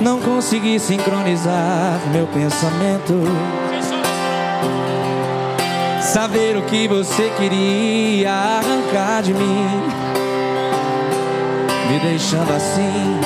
Não 0.00 0.20
consegui 0.20 0.78
sincronizar 0.78 2.00
meu 2.12 2.26
pensamento. 2.28 3.14
Saber 6.00 6.56
o 6.56 6.62
que 6.62 6.88
você 6.88 7.30
queria 7.36 8.32
arrancar 8.32 9.22
de 9.22 9.34
mim, 9.34 9.82
me 11.90 11.98
deixando 12.00 12.52
assim. 12.54 13.20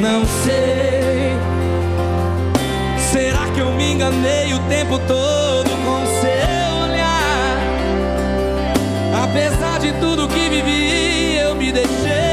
Não 0.00 0.24
sei. 0.44 1.32
Será 2.98 3.46
que 3.54 3.60
eu 3.60 3.72
me 3.72 3.92
enganei 3.92 4.52
o 4.52 4.58
tempo 4.68 4.98
todo 5.06 5.53
Apesar 9.34 9.80
de 9.80 9.92
tudo 9.94 10.28
que 10.28 10.48
vivi, 10.48 11.34
eu 11.38 11.56
me 11.56 11.72
deixei 11.72 12.23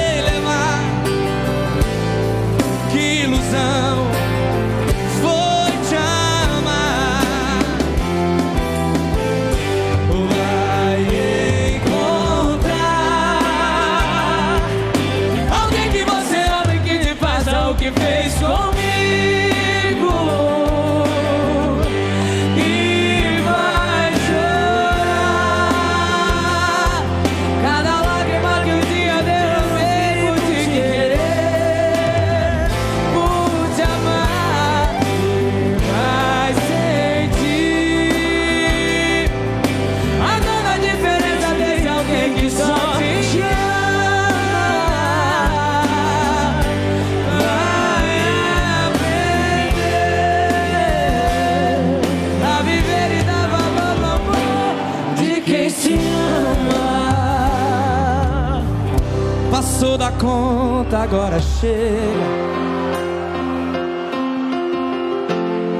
conta 60.21 60.99
agora 60.99 61.39
chega. 61.39 62.51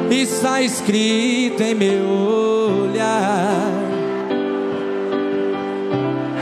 Está 0.10 0.62
escrito 0.62 1.62
em 1.62 1.76
meu 1.76 2.10
olhar. 2.90 3.70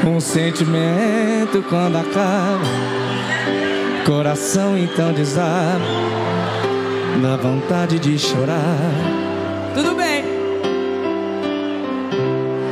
Um 0.07 0.19
sentimento 0.21 1.61
quando 1.69 1.97
acaba, 1.97 2.63
coração 4.05 4.77
então 4.77 5.11
desaba, 5.11 5.83
na 7.21 7.35
vontade 7.35 7.99
de 7.99 8.17
chorar. 8.17 8.79
Tudo 9.75 9.93
bem. 9.95 10.23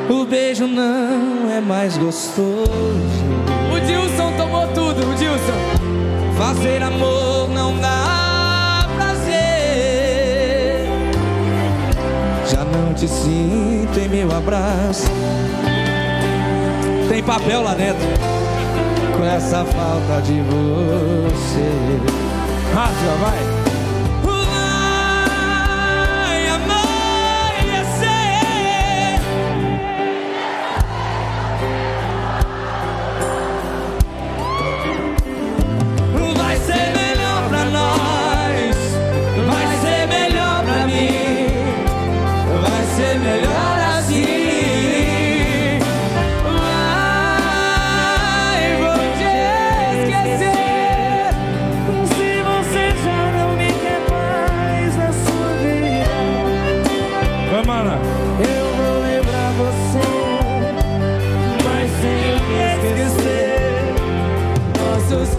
O 0.09 0.25
beijo 0.25 0.65
não 0.65 1.51
é 1.51 1.59
mais 1.59 1.97
gostoso. 1.97 3.46
O 4.99 5.13
Dilson. 5.15 5.53
Fazer 6.37 6.81
amor 6.81 7.49
não 7.49 7.77
dá 7.79 8.87
prazer. 8.95 10.87
Já 12.47 12.63
não 12.63 12.93
te 12.93 13.07
sinto 13.07 13.99
em 13.99 14.09
meu 14.09 14.35
abraço. 14.35 15.07
Tem 17.09 17.23
papel 17.23 17.61
lá 17.63 17.73
dentro. 17.73 18.07
Com 19.15 19.23
essa 19.23 19.65
falta 19.65 20.21
de 20.23 20.41
você. 20.41 21.67
Vai. 22.73 22.87
Vai 23.19 23.56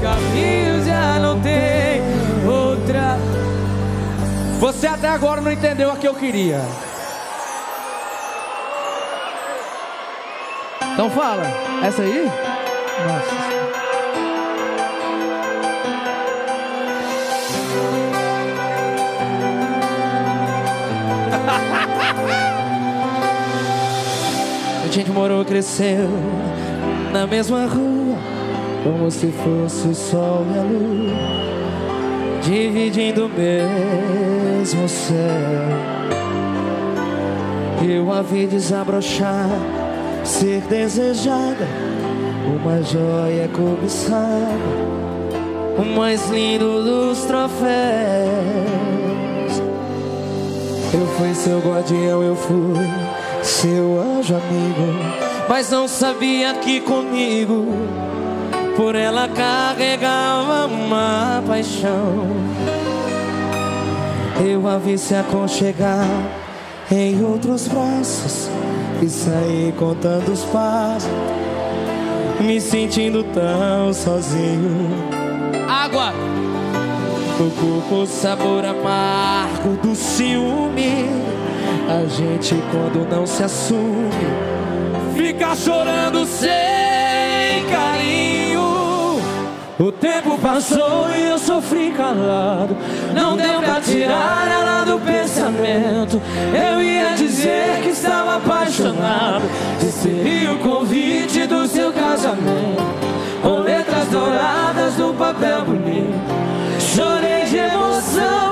Nossos 0.09 0.25
caminhos 0.25 0.87
já 0.87 1.19
não 1.19 1.41
tem 1.41 2.01
outra. 2.47 3.19
Você 4.59 4.87
até 4.87 5.09
agora 5.09 5.41
não 5.41 5.53
entendeu 5.53 5.91
a 5.91 5.97
que 5.97 6.09
eu 6.09 6.15
queria. 6.15 6.63
Então 10.93 11.11
fala. 11.11 11.45
Essa 11.85 12.03
aí? 12.03 12.25
Nossa. 13.07 13.49
A 24.85 24.91
gente 24.91 25.11
morou 25.11 25.45
cresceu 25.45 26.09
na 27.13 27.27
mesma 27.27 27.67
rua, 27.67 28.17
como 28.85 29.11
se 29.11 29.29
fosse 29.29 29.89
o 29.89 29.95
sol 29.95 30.45
e 30.55 30.59
a 30.59 30.63
lua, 30.63 31.19
dividindo 32.43 33.27
o 33.27 33.29
mesmo 33.29 34.89
céu. 34.89 35.17
Eu 37.87 38.13
a 38.13 38.23
vi 38.23 38.47
desabrochar, 38.47 39.49
ser 40.25 40.61
desejada, 40.63 41.67
uma 42.47 42.83
joia 42.83 43.49
cobiçada, 43.49 44.49
o 45.79 45.85
mais 45.97 46.29
lindo 46.31 46.83
dos 46.83 47.25
troféus. 47.25 47.69
Eu 50.93 51.07
fui 51.17 51.35
seu 51.35 51.59
guardião, 51.61 52.23
eu 52.23 52.35
fui 52.35 52.87
seu 53.43 54.01
anjo 54.01 54.35
amigo, 54.35 54.99
mas 55.49 55.71
não 55.71 55.87
sabia 55.87 56.55
que 56.55 56.81
comigo 56.81 57.67
por 58.79 58.95
ela 58.95 59.29
carregava 59.29 60.67
uma 60.67 61.43
paixão. 61.45 62.29
Eu 64.41 64.69
a 64.69 64.79
vi 64.79 64.97
se 64.97 65.17
aconchegar 65.17 66.07
em 66.89 67.21
outros 67.25 67.67
braços 67.67 68.49
e 69.03 69.09
saí 69.09 69.75
contando 69.77 70.29
os 70.31 70.45
passos, 70.45 71.11
me 72.39 72.61
sentindo 72.61 73.25
tão 73.25 73.93
sozinho. 73.93 74.89
Água! 75.69 76.13
O 77.41 77.51
corpo, 77.61 78.03
o 78.03 78.07
sabor 78.07 78.65
amargo 78.65 79.77
do 79.83 79.93
ciúme. 79.97 81.09
A 81.89 82.07
gente, 82.07 82.55
quando 82.71 83.11
não 83.11 83.27
se 83.27 83.43
assume, 83.43 84.09
fica 85.17 85.57
chorando 85.57 86.25
sem 86.25 86.78
carinho. 87.71 89.21
O 89.79 89.93
tempo 89.93 90.37
passou 90.39 91.09
e 91.17 91.29
eu 91.31 91.39
sofri 91.39 91.93
calado. 91.93 92.77
Não 93.15 93.37
deu 93.37 93.61
pra 93.63 93.81
tirar 93.81 94.49
ela 94.51 94.85
do 94.85 94.99
pensamento. 94.99 96.21
Eu 96.53 96.83
ia 96.83 97.15
dizer 97.15 97.81
que 97.83 97.91
estava 97.91 98.37
apaixonado. 98.37 99.45
Seria 100.03 100.53
o 100.53 100.59
convite 100.59 101.47
do 101.47 101.67
seu 101.67 101.93
casamento. 101.93 102.83
Com 103.43 103.61
letras 103.61 104.09
douradas 104.09 104.97
no 104.97 105.15
papel 105.15 105.65
bonito. 105.65 106.19
Chorei 106.81 107.45
de 107.45 107.57
emoção 107.57 108.48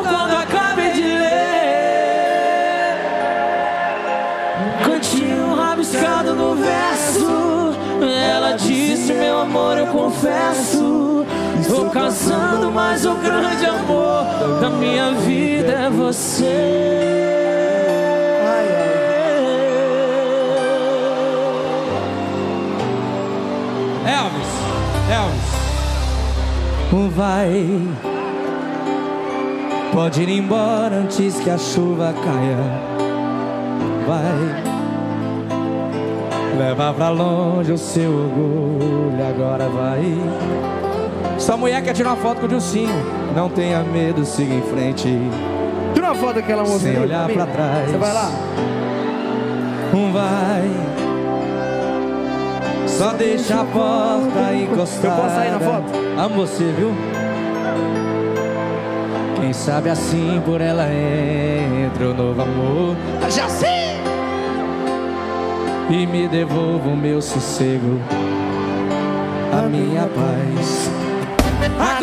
Estou 11.97 12.03
cansando, 12.03 12.71
mas 12.71 13.07
o 13.07 13.15
grande 13.15 13.65
amor 13.65 14.27
da 14.61 14.69
minha 14.69 15.13
vida 15.13 15.73
é 15.73 15.89
você. 15.89 16.45
Elvis, 24.05 24.49
Elvis. 25.11 25.57
Vai, 27.17 27.81
pode 29.93 30.23
ir 30.23 30.29
embora 30.29 30.97
antes 30.97 31.41
que 31.41 31.49
a 31.49 31.57
chuva 31.57 32.13
caia. 32.13 32.59
Vai, 34.07 34.63
leva 36.59 36.93
pra 36.93 37.09
longe 37.09 37.73
o 37.73 37.79
seu 37.79 38.11
orgulho. 38.11 39.27
Agora 39.27 39.67
vai. 39.71 40.86
Sua 41.39 41.57
mulher 41.57 41.83
quer 41.83 41.93
tirar 41.93 42.11
uma 42.11 42.17
foto 42.17 42.41
com 42.41 42.47
o 42.47 42.49
Dilcinho. 42.49 42.95
Não 43.35 43.49
tenha 43.49 43.83
medo, 43.83 44.25
siga 44.25 44.55
em 44.55 44.63
frente. 44.63 45.09
Tira 45.95 46.07
uma 46.07 46.15
foto 46.15 46.35
daquela 46.37 46.63
moça 46.63 46.81
Sem 46.81 46.99
olhar 46.99 47.29
pra 47.29 47.47
trás. 47.47 47.91
Você 47.91 47.97
vai 47.99 48.13
lá? 48.13 48.31
Vai. 50.13 50.97
Só 52.87 53.13
deixa 53.13 53.61
a 53.61 53.65
porta 53.65 54.55
encostada. 54.55 55.15
Eu 55.15 55.23
posso 55.23 55.35
sair 55.35 55.51
na 55.51 55.61
foto? 55.61 55.93
Amo 56.19 56.35
você, 56.35 56.65
viu? 56.73 56.95
Quem 59.41 59.53
sabe 59.53 59.91
assim 59.91 60.41
por 60.45 60.61
ela 60.61 60.87
entra 60.93 62.09
o 62.09 62.15
novo 62.15 62.41
amor. 62.41 62.97
Já 63.31 63.49
sei! 63.49 63.97
E 65.91 66.07
me 66.07 66.27
devolva 66.27 66.89
o 66.89 66.97
meu 66.97 67.23
sossego, 67.23 68.01
a 69.53 69.69
minha 69.69 70.03
paz. 70.03 70.91
Agora 70.91 71.06
and 71.67 71.83
I 71.83 71.96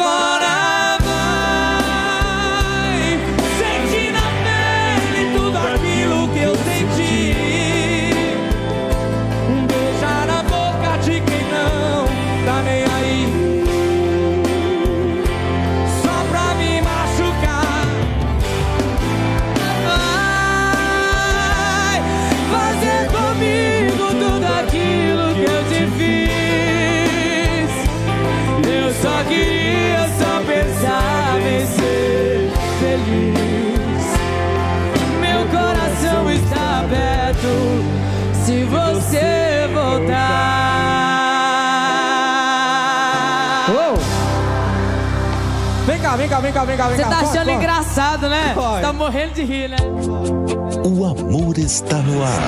cá, 46.34 46.40
vem 46.40 46.52
cá, 46.52 46.66
vem 46.66 46.78
cá, 46.78 46.88
vem 46.88 46.98
cá, 46.98 47.04
Você 47.04 47.04
cá. 47.04 47.10
tá 47.10 47.16
Corre, 47.18 47.30
achando 47.30 47.46
corre. 47.46 47.58
engraçado, 47.58 48.30
né? 48.30 48.52
Corre. 48.56 48.76
Você 48.76 48.82
tá 48.82 48.94
morrendo 48.94 49.34
de 49.34 49.44
rir, 49.44 49.70
né? 49.70 49.78
O 50.84 51.06
amor 51.06 51.58
está 51.60 51.98
no 51.98 52.24
ar. 52.24 52.42